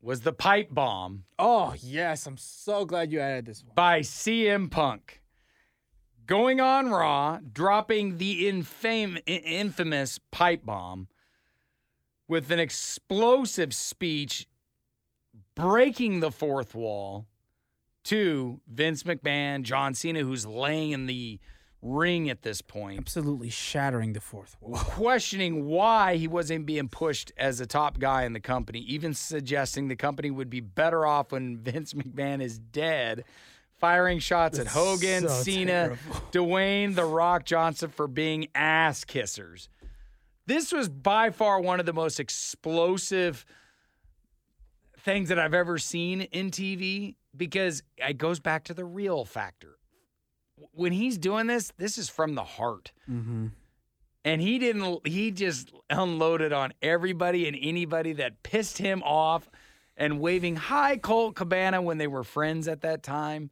was 0.01 0.23
the 0.23 0.33
pipe 0.33 0.69
bomb 0.71 1.25
Oh, 1.39 1.75
yes. 1.81 2.27
I'm 2.27 2.39
so 2.39 2.85
glad 2.87 3.13
you 3.13 3.21
added 3.21 3.45
this 3.47 3.63
one. 3.63 3.73
by 3.75 4.01
CM 4.01 4.71
Punk. 4.71 5.21
Going 6.27 6.61
on 6.61 6.91
Raw, 6.91 7.39
dropping 7.53 8.19
the 8.19 8.47
infam- 8.51 9.23
infamous 9.27 10.19
pipe 10.31 10.65
bomb 10.65 11.07
with 12.27 12.51
an 12.51 12.59
explosive 12.59 13.73
speech, 13.73 14.49
breaking 15.55 16.21
the 16.21 16.33
fourth 16.33 16.75
wall 16.75 17.27
to 18.05 18.61
Vince 18.67 19.05
McMahon, 19.05 19.63
John 19.63 19.95
Cena, 19.95 20.21
who's 20.21 20.45
laying 20.47 20.91
in 20.91 21.07
the 21.07 21.39
ring 21.83 22.29
at 22.29 22.43
this 22.43 22.63
point, 22.63 22.99
Absolutely 22.99 23.51
shattering 23.51 24.13
the 24.13 24.21
fourth 24.21 24.57
wall. 24.61 24.77
questioning 24.77 25.67
why 25.67 26.17
he 26.17 26.27
wasn't 26.27 26.67
being 26.67 26.89
pushed 26.89 27.31
as 27.37 27.61
a 27.61 27.67
top 27.67 27.99
guy 28.01 28.25
in 28.25 28.33
the 28.33 28.41
company, 28.41 28.81
even 28.81 29.15
suggesting 29.15 29.87
the 29.87 29.95
company 29.97 30.31
would 30.31 30.51
be 30.51 30.61
better 30.61 31.07
off 31.07 31.31
when 31.31 31.59
Vince 31.59 31.93
McMahon 31.93 32.43
is 32.43 32.59
dead. 32.59 33.25
Firing 33.79 34.19
shots 34.21 34.59
at 34.59 34.67
Hogan, 34.67 35.29
so 35.29 35.43
Cena, 35.43 35.67
terrible. 35.67 35.99
Dwayne, 36.33 36.95
The 36.95 37.05
Rock 37.05 37.45
Johnson 37.45 37.91
for 37.91 38.09
being 38.09 38.49
ass 38.55 39.05
kissers. 39.05 39.69
This 40.47 40.73
was 40.73 40.89
by 40.89 41.31
far 41.31 41.61
one 41.61 41.81
of 41.81 41.87
the 41.87 41.93
most 41.93 42.19
explosive 42.21 43.45
things 45.01 45.29
that 45.29 45.39
I've 45.39 45.55
ever 45.55 45.77
seen 45.77 46.23
in 46.23 46.51
TV 46.51 47.17
because 47.37 47.83
it 47.99 48.17
goes 48.19 48.41
back 48.41 48.65
to 48.65 48.75
the 48.75 48.85
real 48.85 49.25
factor. 49.25 49.77
When 50.73 50.93
he's 50.93 51.19
doing 51.19 51.47
this, 51.47 51.73
this 51.77 51.99
is 51.99 52.09
from 52.09 52.35
the 52.35 52.45
heart. 52.45 52.93
Mm-hmm. 53.11 53.49
And 54.25 54.41
he 54.41 54.59
didn't, 54.59 55.07
he 55.07 55.31
just 55.31 55.73
unloaded 55.91 56.53
on 56.53 56.73
everybody 56.81 57.47
and 57.47 57.57
anybody 57.61 58.15
that 58.15 58.43
pissed 58.43 58.79
him 58.79 59.03
off 59.05 59.49
and 59.97 60.21
waving 60.21 60.57
hi 60.57 60.97
Colt 60.97 61.35
Cabana 61.35 61.81
when 61.81 61.99
they 61.99 62.07
were 62.07 62.25
friends 62.25 62.69
at 62.69 62.83
that 62.83 63.03
time. 63.03 63.51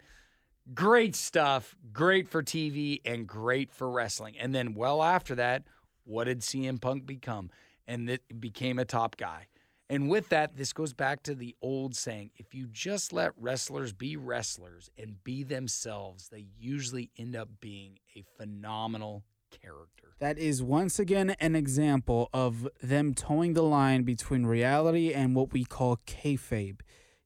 Great 0.73 1.15
stuff, 1.15 1.77
great 1.93 2.29
for 2.29 2.43
TV 2.43 3.01
and 3.05 3.27
great 3.27 3.71
for 3.71 3.91
wrestling. 3.91 4.35
And 4.39 4.55
then, 4.55 4.75
well, 4.75 5.03
after 5.03 5.35
that, 5.35 5.65
what 6.05 6.25
did 6.25 6.41
CM 6.41 6.81
Punk 6.81 7.07
become? 7.07 7.51
And 7.87 8.09
it 8.09 8.41
became 8.41 8.79
a 8.79 8.85
top 8.85 9.17
guy. 9.17 9.49
And 9.91 10.09
with 10.09 10.31
that, 10.31 10.57
this 10.57 10.73
goes 10.73 10.95
back 10.95 11.23
to 11.25 11.35
the 11.35 11.55
old 11.61 11.95
saying 11.95 12.31
if 12.37 12.55
you 12.55 12.67
just 12.67 13.13
let 13.13 13.33
wrestlers 13.39 13.93
be 13.93 14.17
wrestlers 14.17 14.91
and 14.97 15.23
be 15.23 15.43
themselves, 15.43 16.29
they 16.29 16.47
usually 16.59 17.11
end 17.19 17.37
up 17.37 17.49
being 17.61 17.99
a 18.17 18.25
phenomenal 18.39 19.25
character. 19.61 20.15
That 20.21 20.39
is 20.39 20.63
once 20.63 20.99
again 20.99 21.31
an 21.41 21.55
example 21.55 22.29
of 22.33 22.69
them 22.83 23.15
towing 23.15 23.55
the 23.55 23.63
line 23.63 24.05
between 24.05 24.47
reality 24.47 25.13
and 25.13 25.35
what 25.35 25.53
we 25.53 25.65
call 25.65 25.99
kayfabe 26.07 26.81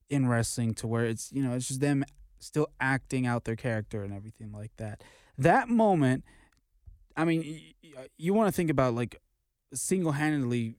in 0.08 0.26
wrestling, 0.28 0.74
to 0.74 0.86
where 0.86 1.04
it's 1.04 1.30
you 1.32 1.42
know 1.42 1.54
it's 1.54 1.68
just 1.68 1.80
them 1.80 2.04
still 2.38 2.68
acting 2.80 3.26
out 3.26 3.44
their 3.44 3.56
character 3.56 4.02
and 4.02 4.12
everything 4.14 4.52
like 4.52 4.72
that. 4.76 5.02
That 5.36 5.68
moment, 5.68 6.24
I 7.16 7.24
mean, 7.24 7.40
y- 7.84 7.90
uh, 7.98 8.04
you 8.16 8.32
want 8.34 8.48
to 8.48 8.52
think 8.52 8.70
about 8.70 8.94
like 8.94 9.20
single 9.74 10.12
handedly 10.12 10.76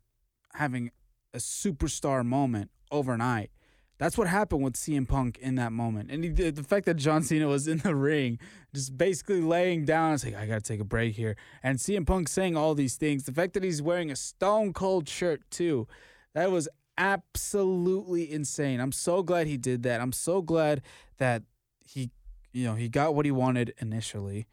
having 0.53 0.91
a 1.33 1.37
superstar 1.37 2.25
moment 2.25 2.71
overnight. 2.91 3.51
That's 3.99 4.17
what 4.17 4.27
happened 4.27 4.63
with 4.63 4.75
CM 4.75 5.05
Punk 5.05 5.37
in 5.39 5.55
that 5.55 5.73
moment. 5.73 6.09
And 6.09 6.23
he, 6.23 6.29
the 6.29 6.63
fact 6.63 6.85
that 6.85 6.95
John 6.95 7.21
Cena 7.21 7.47
was 7.47 7.67
in 7.67 7.79
the 7.79 7.93
ring, 8.09 8.39
just 8.73 8.97
basically 8.97 9.41
laying 9.41 9.83
down, 9.83 10.13
it's 10.13 10.23
like, 10.23 10.35
I 10.35 10.45
got 10.45 10.55
to 10.55 10.61
take 10.61 10.79
a 10.79 10.85
break 10.85 11.15
here. 11.15 11.35
And 11.61 11.77
CM 11.77 12.07
Punk 12.07 12.29
saying 12.29 12.55
all 12.55 12.73
these 12.75 12.95
things. 12.95 13.23
The 13.23 13.33
fact 13.33 13.53
that 13.53 13.63
he's 13.63 13.81
wearing 13.81 14.09
a 14.09 14.15
stone 14.15 14.71
cold 14.71 15.09
shirt, 15.09 15.41
too, 15.51 15.85
that 16.33 16.49
was 16.49 16.69
absolutely 16.97 18.31
insane. 18.31 18.79
I'm 18.79 18.93
so 18.93 19.21
glad 19.21 19.47
he 19.47 19.57
did 19.57 19.83
that. 19.83 19.99
I'm 19.99 20.13
so 20.13 20.41
glad 20.41 20.81
that 21.17 21.43
he, 21.85 22.09
you 22.53 22.65
know, 22.65 22.75
he 22.75 22.87
got 22.87 23.15
what 23.15 23.25
he 23.25 23.31
wanted 23.31 23.73
initially. 23.79 24.47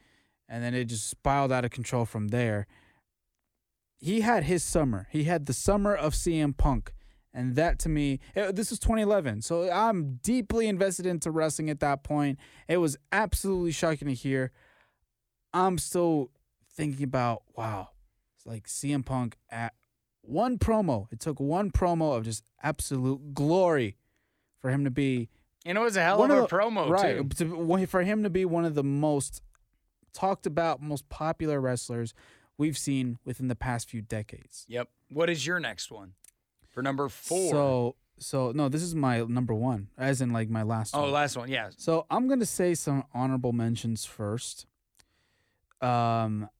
And 0.48 0.62
then 0.62 0.74
it 0.74 0.86
just 0.86 1.08
spiraled 1.08 1.52
out 1.52 1.64
of 1.64 1.70
control 1.70 2.04
from 2.04 2.28
there. 2.28 2.66
He 4.00 4.22
had 4.22 4.44
his 4.44 4.64
summer. 4.64 5.06
He 5.10 5.24
had 5.24 5.46
the 5.46 5.52
summer 5.52 5.94
of 5.94 6.14
CM 6.14 6.56
Punk. 6.56 6.92
And 7.38 7.54
that 7.56 7.78
to 7.80 7.90
me, 7.90 8.18
eh, 8.34 8.50
this 8.50 8.70
was 8.70 8.78
2011. 8.78 9.42
So 9.42 9.70
I'm 9.70 10.18
deeply 10.22 10.68
invested 10.68 11.04
into 11.04 11.30
wrestling 11.30 11.68
at 11.68 11.80
that 11.80 12.02
point. 12.02 12.38
It 12.66 12.78
was 12.78 12.96
absolutely 13.12 13.72
shocking 13.72 14.08
to 14.08 14.14
hear. 14.14 14.52
I'm 15.52 15.76
still 15.76 16.30
thinking 16.72 17.04
about, 17.04 17.42
wow, 17.54 17.90
it's 18.34 18.46
like 18.46 18.66
CM 18.66 19.04
Punk 19.04 19.36
at 19.50 19.74
one 20.22 20.58
promo. 20.58 21.06
It 21.12 21.20
took 21.20 21.38
one 21.38 21.70
promo 21.70 22.16
of 22.16 22.24
just 22.24 22.42
absolute 22.62 23.34
glory 23.34 23.96
for 24.60 24.70
him 24.70 24.84
to 24.84 24.90
be 24.90 25.28
And 25.66 25.76
it 25.76 25.80
was 25.82 25.96
a 25.98 26.02
hell 26.02 26.18
one 26.18 26.30
of 26.30 26.38
a 26.38 26.40
the- 26.42 26.46
promo, 26.48 26.88
right 26.88 27.18
too. 27.36 27.46
to- 27.46 27.86
for 27.86 28.02
him 28.02 28.22
to 28.22 28.30
be 28.30 28.46
one 28.46 28.64
of 28.64 28.74
the 28.74 28.82
most 28.84 29.42
talked 30.14 30.46
about, 30.46 30.80
most 30.80 31.06
popular 31.10 31.60
wrestlers 31.60 32.14
we've 32.56 32.78
seen 32.78 33.18
within 33.26 33.48
the 33.48 33.54
past 33.54 33.90
few 33.90 34.00
decades. 34.00 34.64
Yep. 34.68 34.88
What 35.10 35.28
is 35.28 35.46
your 35.46 35.60
next 35.60 35.90
one? 35.90 36.14
For 36.76 36.82
number 36.82 37.08
four. 37.08 37.50
So, 37.50 37.96
so 38.18 38.52
no, 38.52 38.68
this 38.68 38.82
is 38.82 38.94
my 38.94 39.22
number 39.22 39.54
one, 39.54 39.88
as 39.96 40.20
in 40.20 40.30
like 40.34 40.50
my 40.50 40.62
last. 40.62 40.94
oh, 40.94 41.04
one. 41.04 41.12
last 41.12 41.34
one. 41.34 41.48
Yeah. 41.48 41.70
So 41.78 42.04
I'm 42.10 42.28
gonna 42.28 42.44
say 42.44 42.74
some 42.74 43.04
honorable 43.14 43.54
mentions 43.54 44.04
first. 44.04 44.66
Um, 45.80 46.50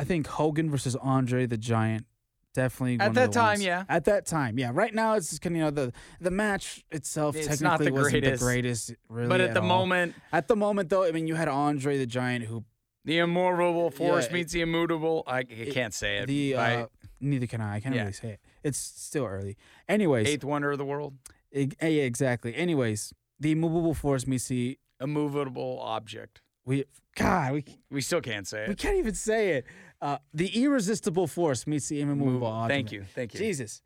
I 0.00 0.04
think 0.04 0.26
Hogan 0.26 0.70
versus 0.70 0.96
Andre 0.96 1.44
the 1.44 1.58
Giant 1.58 2.06
definitely 2.54 2.98
At 3.04 3.12
that 3.14 3.32
time, 3.32 3.44
ones- 3.52 3.64
yeah. 3.64 3.84
At 3.86 4.04
that 4.06 4.24
time, 4.24 4.58
yeah. 4.58 4.70
Right 4.72 4.94
now, 4.94 5.14
it's 5.14 5.28
just 5.28 5.42
kind 5.42 5.54
of 5.54 5.58
you 5.58 5.64
know 5.64 5.70
the 5.70 5.92
the 6.22 6.30
match 6.30 6.82
itself 6.90 7.36
It's 7.36 7.46
technically 7.48 7.64
not 7.68 7.80
the 7.80 7.90
wasn't 7.92 8.12
greatest. 8.22 8.40
the 8.40 8.44
greatest, 8.46 8.94
really. 9.10 9.28
but 9.28 9.40
at 9.42 9.52
the 9.52 9.60
all. 9.60 9.66
moment, 9.66 10.14
at 10.32 10.48
the 10.48 10.56
moment 10.56 10.88
though, 10.88 11.04
I 11.04 11.12
mean, 11.12 11.26
you 11.26 11.34
had 11.34 11.48
Andre 11.48 11.98
the 11.98 12.06
Giant 12.06 12.46
who 12.46 12.64
the 13.04 13.18
immovable 13.18 13.90
force 13.90 14.24
it- 14.26 14.32
meets 14.32 14.54
the 14.54 14.62
immutable. 14.62 15.22
I, 15.26 15.40
I 15.40 15.44
can't 15.70 15.92
say 15.92 16.18
it. 16.18 16.26
the 16.28 16.54
uh, 16.54 16.86
neither 17.20 17.46
can 17.46 17.60
I. 17.60 17.76
I 17.76 17.80
can't 17.80 17.94
Yeah. 17.94 18.02
really 18.02 18.12
say 18.12 18.30
it. 18.32 18.40
It's 18.62 18.78
still 18.78 19.24
early. 19.26 19.56
Anyways, 19.88 20.26
eighth 20.28 20.44
wonder 20.44 20.70
of 20.72 20.78
the 20.78 20.84
world. 20.84 21.14
e- 21.52 21.68
yeah, 21.80 21.88
exactly. 21.88 22.54
Anyways, 22.54 23.12
the 23.40 23.52
immovable 23.52 23.94
force 23.94 24.26
meets 24.26 24.48
the 24.48 24.78
Immovable 25.00 25.80
object. 25.80 26.40
we. 26.64 26.84
God, 27.16 27.52
we 27.52 27.64
We 27.90 28.00
still 28.00 28.20
can't 28.20 28.46
say 28.46 28.64
it. 28.64 28.68
We 28.68 28.72
it. 28.72 28.78
can't 28.78 28.96
even 28.96 29.14
say 29.14 29.50
it. 29.52 29.66
Uh, 30.00 30.18
the 30.32 30.48
irresistible 30.62 31.26
force 31.28 31.66
meets 31.66 31.88
the 31.88 32.00
immovable 32.00 32.32
Move- 32.32 32.42
object. 32.42 32.74
Thank 32.76 32.92
you. 32.92 33.04
Thank 33.14 33.34
you. 33.34 33.38
Jesus. 33.40 33.82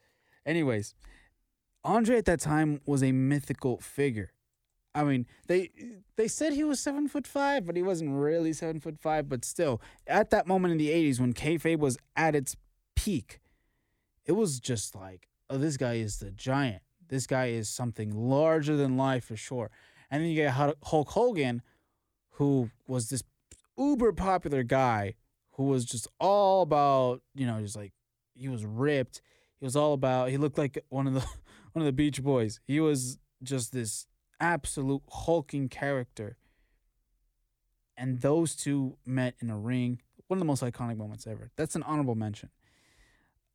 Anyways, 0.46 0.94
Andre 1.84 2.16
at 2.18 2.24
that 2.26 2.40
time 2.40 2.80
was 2.86 3.02
a 3.02 3.12
mythical 3.12 3.78
figure. 3.78 4.32
I 4.94 5.04
mean, 5.04 5.26
they 5.46 5.70
they 6.16 6.26
said 6.28 6.54
he 6.54 6.64
was 6.64 6.80
seven 6.80 7.06
foot 7.08 7.26
five, 7.26 7.66
but 7.66 7.76
he 7.76 7.82
wasn't 7.82 8.12
really 8.16 8.52
seven 8.52 8.80
foot 8.80 8.98
five. 8.98 9.28
But 9.28 9.44
still, 9.44 9.80
at 10.06 10.30
that 10.30 10.46
moment 10.46 10.72
in 10.72 10.78
the 10.78 10.88
'80s 10.90 11.20
when 11.20 11.34
kayfabe 11.34 11.78
was 11.78 11.98
at 12.16 12.34
its 12.34 12.56
peak, 12.98 13.40
it 14.26 14.32
was 14.32 14.58
just 14.58 14.94
like, 14.94 15.28
oh, 15.48 15.56
this 15.56 15.76
guy 15.76 15.94
is 15.94 16.18
the 16.18 16.32
giant. 16.32 16.82
This 17.08 17.26
guy 17.26 17.46
is 17.46 17.68
something 17.68 18.10
larger 18.10 18.76
than 18.76 18.96
life 18.96 19.24
for 19.24 19.36
sure. 19.36 19.70
And 20.10 20.22
then 20.22 20.30
you 20.30 20.34
get 20.34 20.52
Hulk 20.82 21.10
Hogan, 21.10 21.62
who 22.32 22.70
was 22.86 23.08
this 23.08 23.22
uber 23.78 24.12
popular 24.12 24.64
guy 24.64 25.14
who 25.52 25.64
was 25.64 25.84
just 25.84 26.08
all 26.18 26.62
about, 26.62 27.22
you 27.34 27.46
know, 27.46 27.60
just 27.60 27.76
like 27.76 27.92
he 28.34 28.48
was 28.48 28.64
ripped. 28.64 29.22
He 29.60 29.64
was 29.64 29.76
all 29.76 29.92
about. 29.92 30.30
He 30.30 30.36
looked 30.36 30.58
like 30.58 30.84
one 30.88 31.06
of 31.06 31.14
the 31.14 31.20
one 31.72 31.82
of 31.82 31.84
the 31.84 31.92
Beach 31.92 32.22
Boys. 32.22 32.60
He 32.64 32.80
was 32.80 33.18
just 33.42 33.72
this 33.72 34.06
absolute 34.40 35.02
hulking 35.08 35.68
character. 35.68 36.36
And 37.96 38.20
those 38.20 38.54
two 38.54 38.96
met 39.06 39.34
in 39.40 39.50
a 39.50 39.58
ring. 39.58 40.00
One 40.26 40.36
of 40.36 40.40
the 40.40 40.46
most 40.46 40.62
iconic 40.62 40.96
moments 40.96 41.26
ever. 41.26 41.50
That's 41.56 41.74
an 41.74 41.82
honorable 41.84 42.14
mention. 42.14 42.50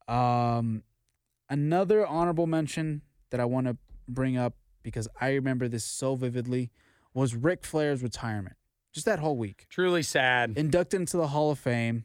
Um, 0.08 0.82
another 1.48 2.06
honorable 2.06 2.46
mention 2.46 3.02
that 3.30 3.40
I 3.40 3.44
want 3.44 3.66
to 3.66 3.76
bring 4.08 4.36
up 4.36 4.54
because 4.82 5.08
I 5.20 5.30
remember 5.30 5.68
this 5.68 5.84
so 5.84 6.14
vividly 6.14 6.70
was 7.14 7.34
Ric 7.34 7.64
Flair's 7.64 8.02
retirement. 8.02 8.56
Just 8.92 9.06
that 9.06 9.18
whole 9.18 9.36
week. 9.36 9.66
Truly 9.70 10.02
sad. 10.02 10.52
Inducted 10.56 11.00
into 11.00 11.16
the 11.16 11.28
Hall 11.28 11.50
of 11.50 11.58
Fame. 11.58 12.04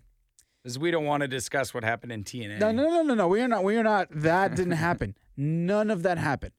Because 0.63 0.79
we 0.79 0.91
don't 0.91 1.05
want 1.05 1.21
to 1.21 1.27
discuss 1.27 1.73
what 1.73 1.83
happened 1.83 2.11
in 2.11 2.23
TNA. 2.23 2.59
No, 2.59 2.71
no, 2.71 2.89
no, 2.89 3.03
no, 3.03 3.13
no. 3.13 3.27
We 3.27 3.41
are 3.41 3.47
not. 3.47 3.63
We 3.63 3.77
are 3.77 3.83
not. 3.83 4.07
That 4.11 4.55
didn't 4.55 4.73
happen. 4.87 5.15
None 5.37 5.89
of 5.91 6.03
that 6.03 6.17
happened. 6.17 6.53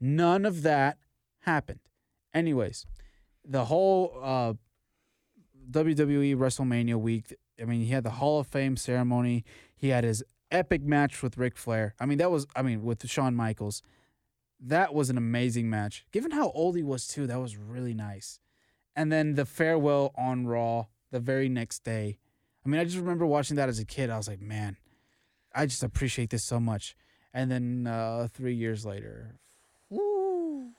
None 0.00 0.46
of 0.46 0.62
that 0.62 0.98
happened. 1.40 1.80
Anyways, 2.34 2.86
the 3.44 3.66
whole 3.66 4.18
uh, 4.22 4.54
WWE 5.70 6.36
WrestleMania 6.36 6.96
week. 6.96 7.34
I 7.60 7.64
mean, 7.64 7.80
he 7.80 7.88
had 7.88 8.04
the 8.04 8.10
Hall 8.10 8.40
of 8.40 8.46
Fame 8.46 8.76
ceremony. 8.76 9.44
He 9.76 9.88
had 9.88 10.04
his 10.04 10.22
epic 10.50 10.82
match 10.82 11.22
with 11.22 11.38
Ric 11.38 11.56
Flair. 11.56 11.94
I 12.00 12.06
mean, 12.06 12.18
that 12.18 12.30
was. 12.30 12.46
I 12.54 12.62
mean, 12.62 12.82
with 12.82 13.08
Shawn 13.08 13.34
Michaels. 13.34 13.82
That 14.60 14.92
was 14.92 15.08
an 15.08 15.16
amazing 15.16 15.70
match. 15.70 16.04
Given 16.10 16.32
how 16.32 16.50
old 16.50 16.74
he 16.74 16.82
was 16.82 17.06
too, 17.06 17.28
that 17.28 17.40
was 17.40 17.56
really 17.56 17.94
nice. 17.94 18.40
And 18.96 19.12
then 19.12 19.34
the 19.34 19.44
farewell 19.44 20.12
on 20.16 20.48
Raw 20.48 20.86
the 21.12 21.20
very 21.20 21.48
next 21.48 21.84
day. 21.84 22.18
I 22.64 22.68
mean, 22.68 22.80
I 22.80 22.84
just 22.84 22.96
remember 22.96 23.24
watching 23.24 23.56
that 23.56 23.68
as 23.68 23.78
a 23.78 23.84
kid. 23.84 24.10
I 24.10 24.16
was 24.16 24.26
like, 24.26 24.40
man, 24.40 24.76
I 25.54 25.66
just 25.66 25.84
appreciate 25.84 26.30
this 26.30 26.44
so 26.44 26.58
much. 26.58 26.96
And 27.32 27.50
then 27.50 27.86
uh, 27.86 28.28
three 28.32 28.54
years 28.54 28.84
later, 28.84 29.36
woo, 29.88 30.70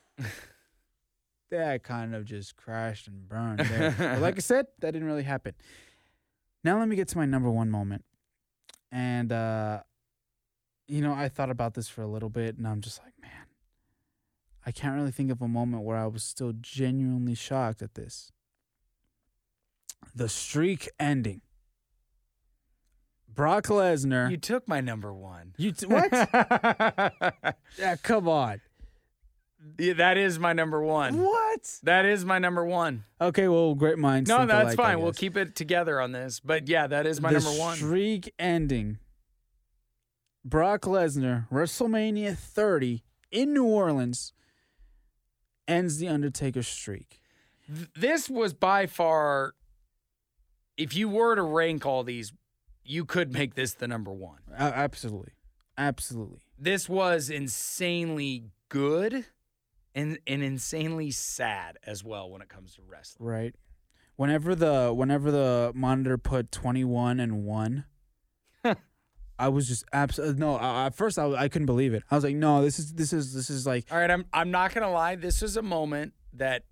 that 1.50 1.82
kind 1.82 2.14
of 2.14 2.24
just 2.24 2.56
crashed 2.56 3.08
and 3.08 3.28
burned. 3.28 3.60
Like 4.20 4.36
I 4.36 4.40
said, 4.40 4.66
that 4.80 4.92
didn't 4.92 5.08
really 5.08 5.22
happen. 5.22 5.54
Now 6.62 6.78
let 6.78 6.88
me 6.88 6.96
get 6.96 7.08
to 7.08 7.18
my 7.18 7.24
number 7.24 7.50
one 7.50 7.70
moment. 7.70 8.04
And, 8.92 9.32
uh, 9.32 9.80
you 10.86 11.00
know, 11.00 11.12
I 11.12 11.28
thought 11.28 11.50
about 11.50 11.74
this 11.74 11.88
for 11.88 12.02
a 12.02 12.08
little 12.08 12.30
bit, 12.30 12.56
and 12.58 12.66
I'm 12.66 12.80
just 12.80 13.00
like, 13.02 13.12
man, 13.20 13.46
I 14.66 14.72
can't 14.72 14.96
really 14.96 15.12
think 15.12 15.30
of 15.30 15.40
a 15.40 15.48
moment 15.48 15.84
where 15.84 15.96
I 15.96 16.06
was 16.06 16.22
still 16.22 16.52
genuinely 16.60 17.34
shocked 17.34 17.82
at 17.82 17.94
this. 17.94 18.32
The 20.14 20.28
streak 20.28 20.88
ending. 20.98 21.42
Brock 23.32 23.64
Lesnar. 23.66 24.30
You 24.30 24.36
took 24.36 24.66
my 24.66 24.80
number 24.80 25.14
one. 25.14 25.54
You 25.56 25.72
t- 25.72 25.86
what? 25.86 26.10
yeah, 27.78 27.96
come 28.02 28.28
on. 28.28 28.60
Yeah, 29.78 29.92
that 29.94 30.16
is 30.16 30.38
my 30.38 30.52
number 30.52 30.82
one. 30.82 31.20
What? 31.22 31.39
That 31.82 32.04
is 32.04 32.24
my 32.24 32.38
number 32.38 32.64
one. 32.64 33.04
Okay, 33.20 33.48
well, 33.48 33.74
great 33.74 33.98
minds. 33.98 34.28
No, 34.28 34.46
that's 34.46 34.74
alike, 34.74 34.76
fine. 34.76 35.00
We'll 35.00 35.12
keep 35.12 35.36
it 35.36 35.54
together 35.54 36.00
on 36.00 36.12
this. 36.12 36.40
But 36.40 36.68
yeah, 36.68 36.86
that 36.86 37.06
is 37.06 37.20
my 37.20 37.32
the 37.32 37.40
number 37.40 37.58
one. 37.58 37.76
streak 37.76 38.32
ending. 38.38 38.98
Brock 40.44 40.82
Lesnar, 40.82 41.48
WrestleMania 41.50 42.36
30 42.36 43.02
in 43.30 43.52
New 43.52 43.64
Orleans, 43.64 44.32
ends 45.68 45.98
the 45.98 46.08
Undertaker 46.08 46.62
streak. 46.62 47.20
This 47.68 48.28
was 48.28 48.54
by 48.54 48.86
far, 48.86 49.54
if 50.76 50.96
you 50.96 51.08
were 51.08 51.36
to 51.36 51.42
rank 51.42 51.84
all 51.86 52.02
these, 52.02 52.32
you 52.84 53.04
could 53.04 53.32
make 53.32 53.54
this 53.54 53.74
the 53.74 53.86
number 53.86 54.12
one. 54.12 54.40
A- 54.50 54.62
absolutely, 54.62 55.32
absolutely. 55.76 56.40
This 56.58 56.88
was 56.88 57.30
insanely 57.30 58.46
good 58.68 59.26
and, 59.94 60.18
and 60.26 60.42
insanely 60.42 61.10
sad 61.10 61.78
as 61.86 62.04
well 62.04 62.30
when 62.30 62.42
it 62.42 62.48
comes 62.48 62.74
to 62.76 62.82
wrestling. 62.88 63.28
Right. 63.28 63.54
Whenever 64.16 64.54
the 64.54 64.92
whenever 64.94 65.30
the 65.30 65.72
monitor 65.74 66.18
put 66.18 66.52
21 66.52 67.20
and 67.20 67.44
1 67.44 67.84
I 69.38 69.48
was 69.48 69.66
just 69.66 69.84
absolutely 69.94 70.36
uh, 70.36 70.46
no. 70.46 70.56
I- 70.56 70.86
At 70.86 70.94
first, 70.94 71.18
I, 71.18 71.32
I 71.32 71.48
couldn't 71.48 71.66
believe 71.66 71.94
it. 71.94 72.02
I 72.10 72.14
was 72.14 72.24
like, 72.24 72.36
"No, 72.36 72.62
this 72.62 72.78
is 72.78 72.92
this 72.92 73.14
is 73.14 73.32
this 73.32 73.48
is 73.48 73.66
like 73.66 73.86
All 73.90 73.96
right, 73.98 74.10
I'm 74.10 74.26
I'm 74.34 74.50
not 74.50 74.74
gonna 74.74 74.90
lie. 74.90 75.14
This 75.16 75.42
is 75.42 75.56
a 75.56 75.62
moment 75.62 76.12
that 76.34 76.64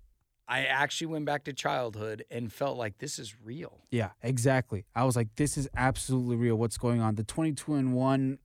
I 0.47 0.65
actually 0.65 1.07
went 1.07 1.25
back 1.25 1.45
to 1.45 1.53
childhood 1.53 2.25
and 2.29 2.53
felt 2.53 2.77
like 2.77 2.99
this 2.99 3.17
is 3.17 3.35
real. 3.43 3.79
Yeah, 3.89 4.09
exactly. 4.21 4.85
I 4.95 5.03
was 5.03 5.15
like, 5.15 5.29
this 5.35 5.57
is 5.57 5.67
absolutely 5.75 6.35
real. 6.35 6.55
What's 6.55 6.77
going 6.77 7.01
on? 7.01 7.15
The 7.15 7.23
22 7.23 7.73
and 7.75 7.93
1 7.93 8.37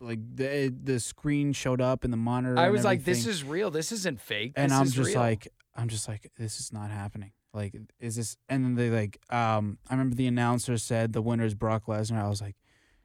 like 0.00 0.18
the 0.34 0.74
the 0.82 0.98
screen 0.98 1.52
showed 1.52 1.80
up 1.80 2.04
in 2.04 2.10
the 2.10 2.16
monitor. 2.16 2.58
I 2.58 2.64
and 2.64 2.72
was 2.72 2.84
like, 2.84 3.04
this 3.04 3.26
is 3.26 3.44
real. 3.44 3.70
This 3.70 3.92
isn't 3.92 4.20
fake. 4.20 4.52
and 4.56 4.70
This 4.70 4.78
I'm 4.78 4.86
just 4.86 5.10
real. 5.10 5.20
like 5.20 5.48
I'm 5.74 5.88
just 5.88 6.08
like 6.08 6.30
this 6.36 6.58
is 6.58 6.72
not 6.72 6.90
happening. 6.90 7.32
Like 7.52 7.74
is 7.98 8.16
this 8.16 8.36
and 8.48 8.64
then 8.64 8.74
they 8.76 8.90
like 8.90 9.20
um 9.30 9.78
I 9.88 9.94
remember 9.94 10.14
the 10.16 10.26
announcer 10.26 10.76
said 10.78 11.12
the 11.12 11.22
winner 11.22 11.44
is 11.44 11.54
Brock 11.54 11.86
Lesnar. 11.86 12.22
I 12.24 12.28
was 12.28 12.40
like, 12.40 12.56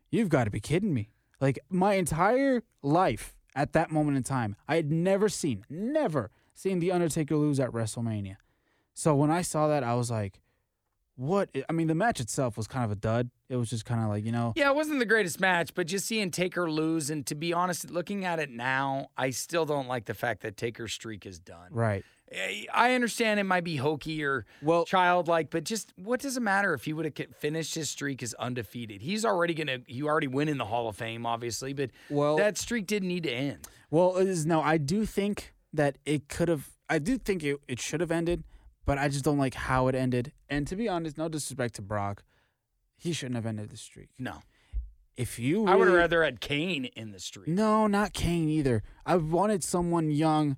you've 0.10 0.29
got 0.29 0.45
to 0.45 0.51
be 0.51 0.60
kidding 0.60 0.93
me. 0.93 1.10
Like 1.41 1.60
my 1.69 1.95
entire 1.95 2.63
life 2.81 3.36
at 3.55 3.73
that 3.73 3.91
moment 3.91 4.17
in 4.17 4.23
time, 4.23 4.55
I 4.67 4.75
had 4.75 4.91
never 4.91 5.29
seen 5.29 5.65
never 5.69 6.31
seen 6.53 6.79
the 6.79 6.91
Undertaker 6.91 7.36
lose 7.36 7.60
at 7.60 7.71
WrestleMania. 7.71 8.38
So 8.93 9.13
when 9.13 9.29
I 9.29 9.41
saw 9.41 9.67
that, 9.67 9.84
I 9.84 9.93
was 9.95 10.10
like, 10.10 10.39
what? 11.15 11.49
I 11.67 11.73
mean, 11.73 11.88
the 11.88 11.95
match 11.95 12.19
itself 12.19 12.58
was 12.58 12.67
kind 12.67 12.86
of 12.86 12.91
a 12.91 12.95
dud. 12.95 13.29
It 13.49 13.58
was 13.58 13.69
just 13.69 13.86
kind 13.86 14.01
of 14.01 14.10
like, 14.10 14.25
you 14.25 14.31
know, 14.31 14.53
Yeah, 14.55 14.69
it 14.69 14.75
wasn't 14.75 14.99
the 14.99 15.05
greatest 15.05 15.39
match, 15.39 15.73
but 15.75 15.86
just 15.88 16.08
seeing 16.08 16.31
Taker 16.31 16.69
lose, 16.69 17.10
and 17.12 17.25
to 17.27 17.36
be 17.36 17.53
honest, 17.53 17.91
looking 17.91 18.25
at 18.25 18.39
it 18.39 18.49
now, 18.49 19.10
I 19.17 19.29
still 19.29 19.65
don't 19.65 19.88
like 19.88 20.05
the 20.05 20.15
fact 20.15 20.41
that 20.41 20.58
Taker's 20.58 20.93
streak 20.93 21.25
is 21.25 21.39
done. 21.39 21.67
right. 21.71 22.03
Eh, 22.31 22.63
I 22.73 22.95
understand 22.95 23.39
it 23.39 23.43
might 23.43 23.63
be 23.63 23.75
hokey 23.75 24.23
or 24.23 24.47
Well- 24.63 24.84
childlike, 24.86 25.51
but 25.51 25.63
just 25.63 25.93
what 25.95 26.19
does 26.19 26.36
it 26.38 26.39
matter 26.39 26.73
if 26.73 26.86
he 26.86 26.91
would 26.91 27.05
have 27.05 27.36
finished 27.38 27.75
his 27.75 27.88
streak 27.91 28.23
as 28.23 28.34
undefeated? 28.36 29.03
He's 29.03 29.23
already 29.23 29.53
gonna 29.53 29.77
he 29.86 30.01
already 30.01 30.25
win 30.25 30.49
in 30.49 30.58
the 30.58 30.65
Hall 30.65 30.89
of 30.89 30.95
Fame, 30.95 31.27
obviously, 31.27 31.71
but 31.73 31.91
Well- 32.10 32.36
that 32.38 32.58
streak 32.58 32.88
didn't 32.88 33.10
need 33.10 33.23
to 33.23 33.31
end. 33.31 33.67
Well, 33.91 34.17
is 34.17 34.43
no. 34.43 34.60
I 34.60 34.77
do 34.77 35.05
think 35.05 35.53
that 35.71 35.99
it 36.03 36.27
could 36.27 36.47
have. 36.49 36.71
I 36.89 36.97
do 36.97 37.19
think 37.19 37.43
it, 37.43 37.60
it 37.67 37.79
should 37.79 38.01
have 38.01 38.10
ended, 38.12 38.43
but 38.86 38.97
I 38.97 39.08
just 39.08 39.23
don't 39.23 39.38
like 39.38 39.53
how 39.53 39.88
it 39.88 39.93
ended. 39.93 40.31
And 40.49 40.65
to 40.67 40.75
be 40.75 40.89
honest, 40.89 41.19
no 41.19 41.29
disrespect 41.29 41.75
to 41.75 41.84
Brock, 41.84 42.23
he 42.97 43.13
shouldn't 43.13 43.36
have 43.36 43.45
ended 43.45 43.69
the 43.69 43.77
streak. 43.77 44.10
No, 44.19 44.39
If 45.17 45.39
you, 45.39 45.65
I 45.67 45.75
would 45.75 45.88
have 45.88 45.95
rather 45.97 46.23
had 46.23 46.41
Kane 46.41 46.86
in 46.86 47.12
the 47.12 47.19
streak. 47.19 47.47
No, 47.47 47.88
not 47.88 48.13
Kane 48.13 48.49
either. 48.49 48.84
I 49.05 49.15
wanted 49.17 49.63
someone 49.63 50.12
young 50.12 50.58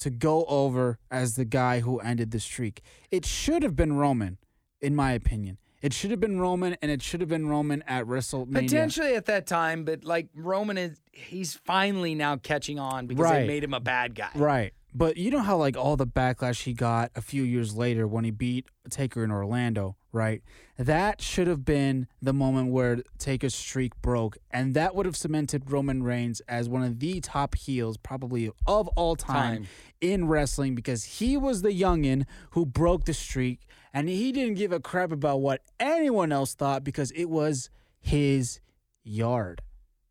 to 0.00 0.10
go 0.10 0.44
over 0.46 0.98
as 1.10 1.36
the 1.36 1.44
guy 1.44 1.80
who 1.80 1.98
ended 2.00 2.30
the 2.32 2.40
streak. 2.40 2.82
It 3.10 3.24
should 3.24 3.62
have 3.62 3.76
been 3.76 3.92
Roman, 3.92 4.38
in 4.80 4.96
my 4.96 5.12
opinion. 5.12 5.58
It 5.80 5.92
should 5.92 6.10
have 6.12 6.20
been 6.20 6.40
Roman, 6.40 6.76
and 6.82 6.90
it 6.90 7.02
should 7.02 7.20
have 7.20 7.28
been 7.28 7.48
Roman 7.48 7.82
at 7.88 8.04
WrestleMania. 8.06 8.52
Potentially 8.68 9.14
at 9.16 9.26
that 9.26 9.46
time, 9.48 9.84
but 9.84 10.04
like 10.04 10.28
Roman 10.34 10.78
is, 10.78 11.00
he's 11.12 11.54
finally 11.54 12.14
now 12.14 12.36
catching 12.36 12.78
on 12.78 13.06
because 13.08 13.22
Right. 13.24 13.40
they 13.40 13.46
made 13.48 13.64
him 13.64 13.74
a 13.74 13.80
bad 13.80 14.14
guy. 14.14 14.30
Right. 14.36 14.72
But 14.94 15.16
you 15.16 15.30
know 15.30 15.40
how 15.40 15.56
like 15.56 15.76
all 15.76 15.96
the 15.96 16.06
backlash 16.06 16.62
he 16.64 16.72
got 16.72 17.10
a 17.16 17.20
few 17.22 17.42
years 17.42 17.74
later 17.74 18.06
when 18.06 18.24
he 18.24 18.30
beat 18.30 18.66
Taker 18.90 19.24
in 19.24 19.30
Orlando, 19.32 19.96
right? 20.12 20.42
That 20.78 21.20
should 21.20 21.46
have 21.46 21.64
been 21.64 22.06
the 22.20 22.32
moment 22.32 22.70
where 22.70 22.98
Taker's 23.18 23.54
streak 23.54 23.92
broke, 24.02 24.36
and 24.50 24.74
that 24.74 24.94
would 24.94 25.06
have 25.06 25.16
cemented 25.16 25.70
Roman 25.70 26.02
Reigns 26.02 26.40
as 26.48 26.68
one 26.68 26.82
of 26.82 27.00
the 27.00 27.20
top 27.20 27.54
heels, 27.54 27.96
probably 27.96 28.50
of 28.66 28.88
all 28.88 29.16
time, 29.16 29.56
Time. 29.64 29.66
in 30.00 30.28
wrestling, 30.28 30.74
because 30.74 31.04
he 31.04 31.36
was 31.36 31.62
the 31.62 31.70
youngin 31.70 32.24
who 32.50 32.66
broke 32.66 33.04
the 33.04 33.14
streak, 33.14 33.60
and 33.94 34.08
he 34.08 34.32
didn't 34.32 34.54
give 34.54 34.72
a 34.72 34.80
crap 34.80 35.12
about 35.12 35.40
what 35.40 35.62
anyone 35.80 36.32
else 36.32 36.54
thought 36.54 36.84
because 36.84 37.10
it 37.12 37.26
was 37.26 37.70
his 38.00 38.60
yard 39.04 39.60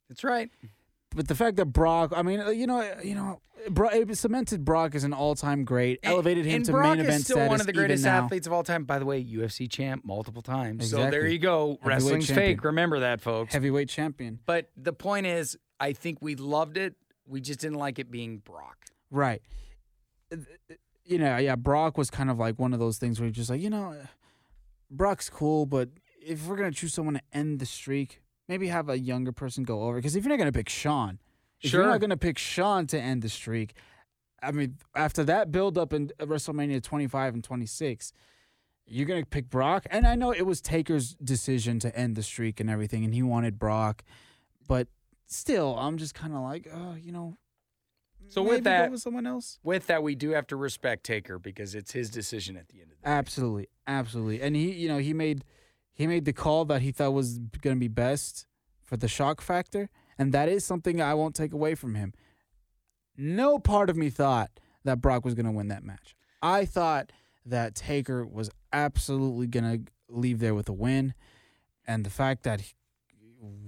That's 0.09 0.23
right. 0.23 0.49
But 1.15 1.27
the 1.27 1.35
fact 1.35 1.57
that 1.57 1.65
Brock, 1.67 2.13
I 2.15 2.21
mean, 2.21 2.39
uh, 2.39 2.49
you 2.49 2.67
know, 2.67 2.81
you 3.03 3.15
know, 3.15 3.41
Bro, 3.69 3.89
it 3.89 4.17
cemented 4.17 4.65
Brock 4.65 4.95
as 4.95 5.03
an 5.03 5.13
all-time 5.13 5.65
great, 5.65 5.99
elevated 6.01 6.45
him 6.45 6.55
and 6.57 6.65
to 6.65 6.71
Brock 6.71 6.97
main 6.97 7.05
event 7.05 7.17
is 7.19 7.23
still 7.25 7.35
status. 7.37 7.49
one 7.49 7.59
of 7.61 7.67
the 7.67 7.73
even 7.73 7.79
greatest 7.81 8.03
now. 8.05 8.23
athletes 8.23 8.47
of 8.47 8.53
all 8.53 8.63
time. 8.63 8.85
By 8.85 8.97
the 8.97 9.05
way, 9.05 9.23
UFC 9.23 9.69
champ 9.69 10.03
multiple 10.03 10.41
times. 10.41 10.89
So 10.89 11.11
there 11.11 11.27
you 11.27 11.37
go. 11.37 11.77
Heavyweight 11.81 11.85
Wrestling's 11.85 12.27
champion. 12.27 12.57
fake. 12.57 12.63
Remember 12.63 12.99
that, 13.01 13.21
folks. 13.21 13.53
heavyweight 13.53 13.87
champion. 13.89 14.39
But 14.47 14.71
the 14.75 14.93
point 14.93 15.27
is, 15.27 15.57
I 15.79 15.93
think 15.93 16.19
we 16.21 16.33
loved 16.35 16.75
it. 16.77 16.95
We 17.27 17.39
just 17.39 17.59
didn't 17.59 17.77
like 17.77 17.99
it 17.99 18.09
being 18.09 18.39
Brock. 18.39 18.85
Right. 19.11 19.41
Uh, 20.31 20.37
You 21.05 21.19
know, 21.19 21.37
yeah, 21.37 21.55
Brock 21.55 21.97
was 21.99 22.09
kind 22.09 22.31
of 22.31 22.39
like 22.39 22.57
one 22.57 22.73
of 22.73 22.79
those 22.79 22.97
things 22.97 23.19
where 23.19 23.27
you're 23.27 23.33
just 23.33 23.49
like, 23.49 23.61
you 23.61 23.69
know, 23.69 23.95
Brock's 24.89 25.29
cool, 25.29 25.65
but 25.65 25.89
if 26.25 26.47
we're 26.47 26.55
gonna 26.55 26.71
choose 26.71 26.93
someone 26.93 27.15
to 27.15 27.21
end 27.33 27.59
the 27.59 27.65
streak, 27.65 28.21
maybe 28.47 28.67
have 28.67 28.89
a 28.89 28.97
younger 28.99 29.31
person 29.31 29.63
go 29.63 29.83
over. 29.83 29.97
Because 29.97 30.15
if 30.15 30.23
you're 30.23 30.29
not 30.29 30.37
gonna 30.39 30.51
pick 30.51 30.69
Shawn, 30.69 31.19
if 31.61 31.71
you're 31.73 31.85
not 31.85 32.01
gonna 32.01 32.17
pick 32.17 32.37
Shawn 32.37 32.87
to 32.87 32.99
end 32.99 33.21
the 33.21 33.29
streak, 33.29 33.73
I 34.43 34.51
mean, 34.51 34.77
after 34.95 35.23
that 35.25 35.51
build 35.51 35.77
up 35.77 35.93
in 35.93 36.11
WrestleMania 36.19 36.81
25 36.83 37.33
and 37.35 37.43
26, 37.43 38.11
you're 38.87 39.05
gonna 39.05 39.25
pick 39.25 39.49
Brock. 39.49 39.85
And 39.91 40.05
I 40.07 40.15
know 40.15 40.31
it 40.31 40.45
was 40.45 40.61
Taker's 40.61 41.13
decision 41.15 41.79
to 41.79 41.95
end 41.95 42.15
the 42.15 42.23
streak 42.23 42.59
and 42.59 42.69
everything, 42.69 43.05
and 43.05 43.13
he 43.13 43.21
wanted 43.23 43.59
Brock, 43.59 44.03
but 44.67 44.87
still, 45.27 45.77
I'm 45.77 45.97
just 45.97 46.13
kind 46.15 46.33
of 46.33 46.41
like, 46.41 46.67
oh, 46.73 46.95
you 46.95 47.11
know. 47.11 47.37
So 48.27 48.41
with 48.43 48.63
that- 48.63 48.91
with 48.91 49.01
someone 49.01 49.27
else. 49.27 49.59
With 49.61 49.87
that, 49.87 50.03
we 50.03 50.15
do 50.15 50.29
have 50.31 50.47
to 50.47 50.55
respect 50.55 51.03
Taker 51.05 51.37
because 51.37 51.75
it's 51.75 51.91
his 51.91 52.09
decision 52.09 52.55
at 52.57 52.69
the 52.69 52.75
end 52.81 52.91
of 52.91 52.97
the 52.97 53.03
day. 53.05 53.11
Absolutely, 53.11 53.67
absolutely. 53.87 54.41
And 54.41 54.55
he, 54.55 54.71
you 54.71 54.87
know, 54.87 54.97
he 54.99 55.13
made 55.13 55.43
he 55.93 56.07
made 56.07 56.25
the 56.25 56.33
call 56.33 56.65
that 56.65 56.81
he 56.81 56.91
thought 56.91 57.13
was 57.13 57.37
going 57.39 57.75
to 57.75 57.79
be 57.79 57.87
best 57.87 58.47
for 58.83 58.97
the 58.97 59.07
shock 59.07 59.41
factor, 59.41 59.89
and 60.17 60.33
that 60.33 60.49
is 60.49 60.65
something 60.65 61.01
I 61.01 61.13
won't 61.13 61.35
take 61.35 61.53
away 61.53 61.75
from 61.75 61.95
him. 61.95 62.13
No 63.17 63.59
part 63.59 63.89
of 63.89 63.97
me 63.97 64.09
thought 64.09 64.51
that 64.83 65.01
Brock 65.01 65.25
was 65.25 65.33
going 65.33 65.45
to 65.45 65.51
win 65.51 65.67
that 65.67 65.83
match. 65.83 66.15
I 66.41 66.65
thought 66.65 67.11
that 67.45 67.75
Taker 67.75 68.25
was 68.25 68.49
absolutely 68.73 69.47
going 69.47 69.85
to 69.85 69.91
leave 70.09 70.39
there 70.39 70.55
with 70.55 70.69
a 70.69 70.73
win, 70.73 71.13
and 71.85 72.05
the 72.05 72.09
fact 72.09 72.43
that 72.43 72.61
he, 72.61 72.73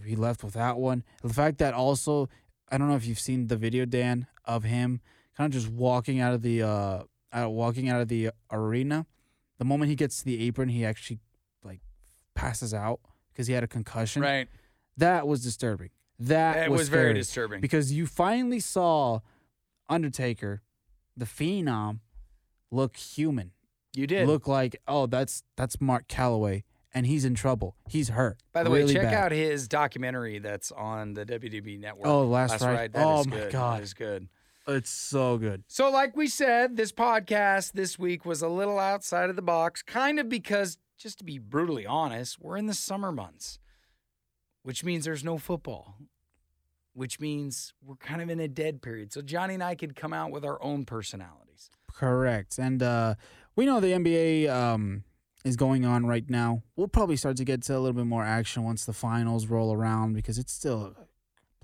he 0.06 0.16
left 0.16 0.44
without 0.44 0.80
one, 0.80 1.04
the 1.22 1.34
fact 1.34 1.58
that 1.60 1.74
also 1.74 2.30
I 2.74 2.78
don't 2.78 2.88
know 2.88 2.96
if 2.96 3.06
you've 3.06 3.20
seen 3.20 3.48
the 3.48 3.58
video, 3.58 3.86
Dan, 3.86 4.26
of 4.46 4.64
him 4.64 5.02
kind 5.38 5.54
of 5.54 5.62
just 5.62 5.72
walking 5.72 6.20
out 6.20 6.34
of 6.34 6.42
the 6.42 6.64
uh, 6.64 7.04
out, 7.32 7.52
walking 7.52 7.90
out 7.90 8.02
of 8.02 8.08
the 8.08 8.32
arena. 8.52 9.06
The 9.60 9.66
moment 9.66 9.90
he 9.90 9.96
gets 9.96 10.18
to 10.20 10.26
the 10.26 10.44
apron, 10.46 10.70
he 10.70 10.84
actually 10.84 11.20
passes 12.36 12.74
out 12.74 13.00
because 13.32 13.48
he 13.48 13.54
had 13.54 13.64
a 13.64 13.68
concussion. 13.68 14.22
Right. 14.22 14.48
That 14.98 15.28
was 15.28 15.44
disturbing. 15.44 15.90
That 16.20 16.66
It 16.66 16.72
was, 16.72 16.82
was 16.82 16.90
very 16.90 17.14
disturbing. 17.14 17.60
because 17.62 17.92
you 17.92 18.06
finally 18.06 18.60
saw 18.60 19.20
Undertaker, 19.90 20.62
the 21.18 21.26
Phenom, 21.26 22.00
look 22.72 22.96
human. 22.98 23.52
You 23.94 24.08
did. 24.08 24.28
Look 24.28 24.48
like 24.48 24.76
oh 24.88 25.06
that's 25.06 25.44
that's 25.56 25.80
Mark 25.80 26.08
Calaway 26.08 26.64
and 26.94 27.06
he's 27.06 27.26
in 27.26 27.36
trouble. 27.36 27.76
He's 27.88 28.10
hurt. 28.10 28.38
By 28.54 28.64
the 28.64 28.70
way, 28.70 28.86
check 28.92 29.04
bad. 29.04 29.14
out 29.14 29.32
his 29.32 29.68
documentary 29.68 30.40
that's 30.40 30.72
on 30.72 31.14
the 31.14 31.26
WWE 31.26 31.80
network. 31.80 32.08
Oh, 32.08 32.26
Last 32.26 32.62
Ride. 32.62 32.94
That 32.94 33.06
Oh, 33.06 33.22
is 33.22 33.28
my 33.28 33.36
good. 33.38 33.52
God. 33.52 33.80
That 33.80 33.84
is 33.84 33.94
good. 33.94 34.28
It's 34.68 34.90
so 34.90 35.38
good. 35.38 35.64
So, 35.68 35.90
like 35.92 36.16
we 36.16 36.28
said, 36.28 36.78
this 36.78 36.92
podcast 36.94 37.74
this 37.74 38.00
week 38.00 38.26
was 38.26 38.42
a 38.42 38.48
little 38.48 38.80
outside 38.80 39.30
of 39.30 39.36
the 39.36 39.42
box, 39.42 39.82
kind 39.82 40.20
of 40.20 40.30
because, 40.30 40.78
just 41.04 41.20
to 41.20 41.24
be 41.26 41.38
brutally 41.38 41.86
honest, 41.86 42.40
we're 42.40 42.58
in 42.58 42.66
the 42.66 42.74
summer 42.74 43.12
months, 43.12 43.60
which 44.64 44.84
means 44.84 45.06
there's 45.06 45.24
no 45.24 45.38
football, 45.38 45.96
which 46.94 47.20
means 47.20 47.74
we're 47.86 47.96
kind 47.98 48.22
of 48.22 48.30
in 48.30 48.40
a 48.40 48.48
dead 48.48 48.82
period. 48.82 49.12
So, 49.12 49.22
Johnny 49.22 49.54
and 49.56 49.64
I 49.64 49.76
could 49.76 49.96
come 49.96 50.14
out 50.14 50.32
with 50.32 50.46
our 50.46 50.62
own 50.64 50.86
personalities. 50.86 51.70
Correct. 51.94 52.58
And 52.58 52.82
uh, 52.82 53.16
we 53.56 53.66
know 53.66 53.80
the 53.80 53.90
NBA 53.90 54.50
um, 54.50 55.04
is 55.44 55.56
going 55.56 55.86
on 55.86 56.06
right 56.06 56.28
now. 56.30 56.64
We'll 56.76 56.88
probably 56.88 57.18
start 57.18 57.38
to 57.38 57.44
get 57.44 57.62
to 57.64 57.74
a 57.78 57.80
little 57.80 57.94
bit 57.94 58.06
more 58.06 58.24
action 58.24 58.64
once 58.64 58.86
the 58.86 58.94
finals 58.94 59.48
roll 59.48 59.74
around 59.74 60.14
because 60.14 60.38
it's 60.40 60.54
still 60.54 60.96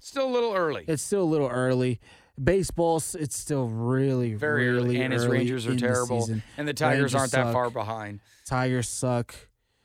Still 0.02 0.28
a 0.28 0.32
little 0.32 0.54
early. 0.54 0.86
it's 0.88 1.02
still 1.04 1.23
a 1.23 1.25
little 1.25 1.49
early. 1.49 1.99
Baseball, 2.41 2.97
it's 2.97 3.38
still 3.38 3.67
really, 3.67 4.34
Very 4.34 4.69
really 4.69 4.80
early. 4.95 5.02
And 5.02 5.12
his 5.12 5.28
Rangers 5.28 5.67
are 5.67 5.73
the 5.73 5.80
terrible. 5.80 6.30
And 6.58 6.65
the 6.67 6.73
Tigers 6.73 7.13
Rangers 7.13 7.15
aren't 7.15 7.32
that 7.32 7.45
suck. 7.45 7.54
far 7.54 7.69
behind. 7.69 8.21
Tigers 8.50 8.90
suck. 8.90 9.36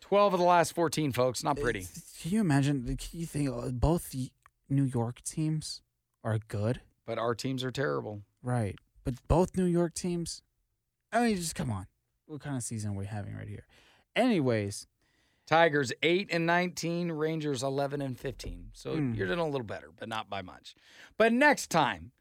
12 0.01 0.35
of 0.35 0.41
the 0.41 0.47
last 0.47 0.75
14, 0.75 1.13
folks. 1.13 1.45
Not 1.45 1.61
pretty. 1.61 1.81
It's- 1.81 2.19
Can 2.23 2.31
you 2.31 2.41
imagine? 2.41 2.85
Can 2.97 3.21
you 3.21 3.27
think 3.27 3.51
uh, 3.51 3.69
both 3.71 4.15
New 4.71 4.85
York 4.85 5.23
teams 5.23 5.83
are 6.23 6.39
good, 6.49 6.81
But 7.05 7.19
our 7.19 7.35
teams 7.35 7.63
are 7.63 7.71
terrible. 7.71 8.23
right? 8.43 8.77
But 9.05 9.15
both 9.29 9.55
New 9.57 9.67
York 9.67 9.93
teams. 9.93 10.41
I 11.13 11.27
mean, 11.27 11.37
just 11.37 11.55
come 11.55 11.71
on. 11.71 11.87
What 12.25 12.41
kind 12.41 12.57
of 12.57 12.63
season 12.63 12.93
are 12.93 12.97
we 12.97 13.05
having 13.05 13.37
right 13.37 13.47
here? 13.47 13.67
Anyways, 14.17 14.87
Tigers 15.47 15.93
8 16.03 16.29
and 16.33 16.47
19, 16.47 17.13
Rangers 17.13 17.63
11 17.63 18.01
and 18.01 18.19
15. 18.19 18.71
So 18.73 18.95
Hmm. 18.97 19.13
you're 19.13 19.27
doing 19.27 19.39
a 19.41 19.45
little 19.47 19.67
better, 19.67 19.91
but 19.95 20.09
not 20.09 20.31
by 20.31 20.41
much. 20.41 20.75
But 21.19 21.35
next 21.35 21.67
time, 21.71 22.13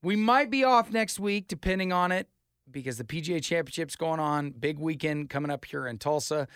we 0.00 0.14
might 0.14 0.48
be 0.50 0.62
off 0.62 0.92
next 0.92 1.18
week, 1.18 1.48
depending 1.48 1.92
on 1.92 2.12
it, 2.12 2.28
because 2.70 2.98
the 2.98 3.04
PGA 3.04 3.42
Championship's 3.42 3.96
going 3.96 4.20
on. 4.20 4.50
Big 4.50 4.78
weekend 4.78 5.30
coming 5.30 5.50
up 5.50 5.64
here 5.64 5.86
in 5.86 5.98
Tulsa. 5.98 6.48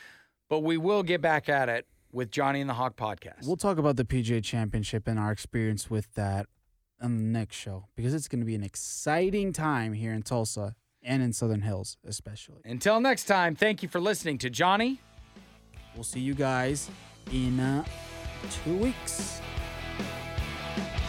But 0.49 0.61
we 0.61 0.77
will 0.77 1.03
get 1.03 1.21
back 1.21 1.49
at 1.49 1.69
it 1.69 1.87
with 2.11 2.31
Johnny 2.31 2.61
and 2.61 2.71
the 2.71 2.75
Hawk 2.75 2.97
podcast. 2.97 3.47
we'll 3.47 3.57
talk 3.57 3.79
about 3.79 3.97
the 3.97 4.05
PGA 4.05 4.43
Championship 4.43 5.07
and 5.07 5.19
our 5.19 5.31
experience 5.31 5.91
with 5.91 6.15
that 6.15 6.47
on 7.01 7.17
the 7.17 7.23
next 7.23 7.57
show 7.57 7.87
because 7.97 8.15
it's 8.15 8.29
going 8.29 8.41
to 8.41 8.47
be 8.47 8.55
an 8.55 8.63
exciting 8.65 9.53
time 9.53 9.93
here 9.93 10.13
in 10.13 10.23
Tulsa 10.23 10.75
and 11.03 11.23
in 11.23 11.33
Southern 11.33 11.63
Hills, 11.63 11.97
especially. 12.05 12.63
Until 12.65 13.01
next 13.01 13.25
time, 13.25 13.55
thank 13.55 13.83
you 13.83 13.89
for 13.89 14.01
listening 14.01 14.39
to 14.39 14.51
Johnny. 14.51 15.01
We'll 15.95 16.05
see 16.05 16.21
you 16.21 16.35
guys 16.35 16.91
in 17.33 17.61
uh, 17.61 17.85
two 18.65 18.77
weeks. 18.77 19.41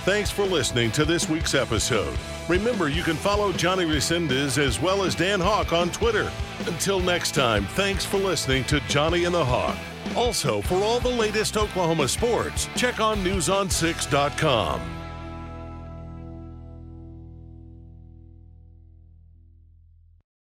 Thanks 0.10 0.32
for 0.32 0.44
listening 0.44 0.90
to 0.94 1.06
this 1.06 1.30
week's 1.30 1.54
episode. 1.54 2.18
Remember, 2.48 2.90
you 2.90 3.04
can 3.04 3.16
follow 3.16 3.52
Johnny 3.54 3.86
Resendez 3.86 4.58
as 4.58 4.82
well 4.82 5.04
as 5.04 5.14
Dan 5.14 5.40
Hawk 5.40 5.72
on 5.72 5.92
Twitter. 5.92 6.32
Until 6.66 7.00
next 7.00 7.36
time, 7.36 7.68
thanks 7.76 8.06
for 8.06 8.18
listening 8.18 8.64
to 8.64 8.80
Johnny 8.88 9.26
and 9.26 9.36
the 9.36 9.46
Hawk. 9.46 9.78
Also, 10.16 10.64
for 10.64 10.78
all 10.78 11.00
the 11.00 11.08
latest 11.08 11.58
Oklahoma 11.58 12.08
sports, 12.08 12.68
check 12.76 13.00
on 13.00 13.24
newson6.com. 13.24 14.99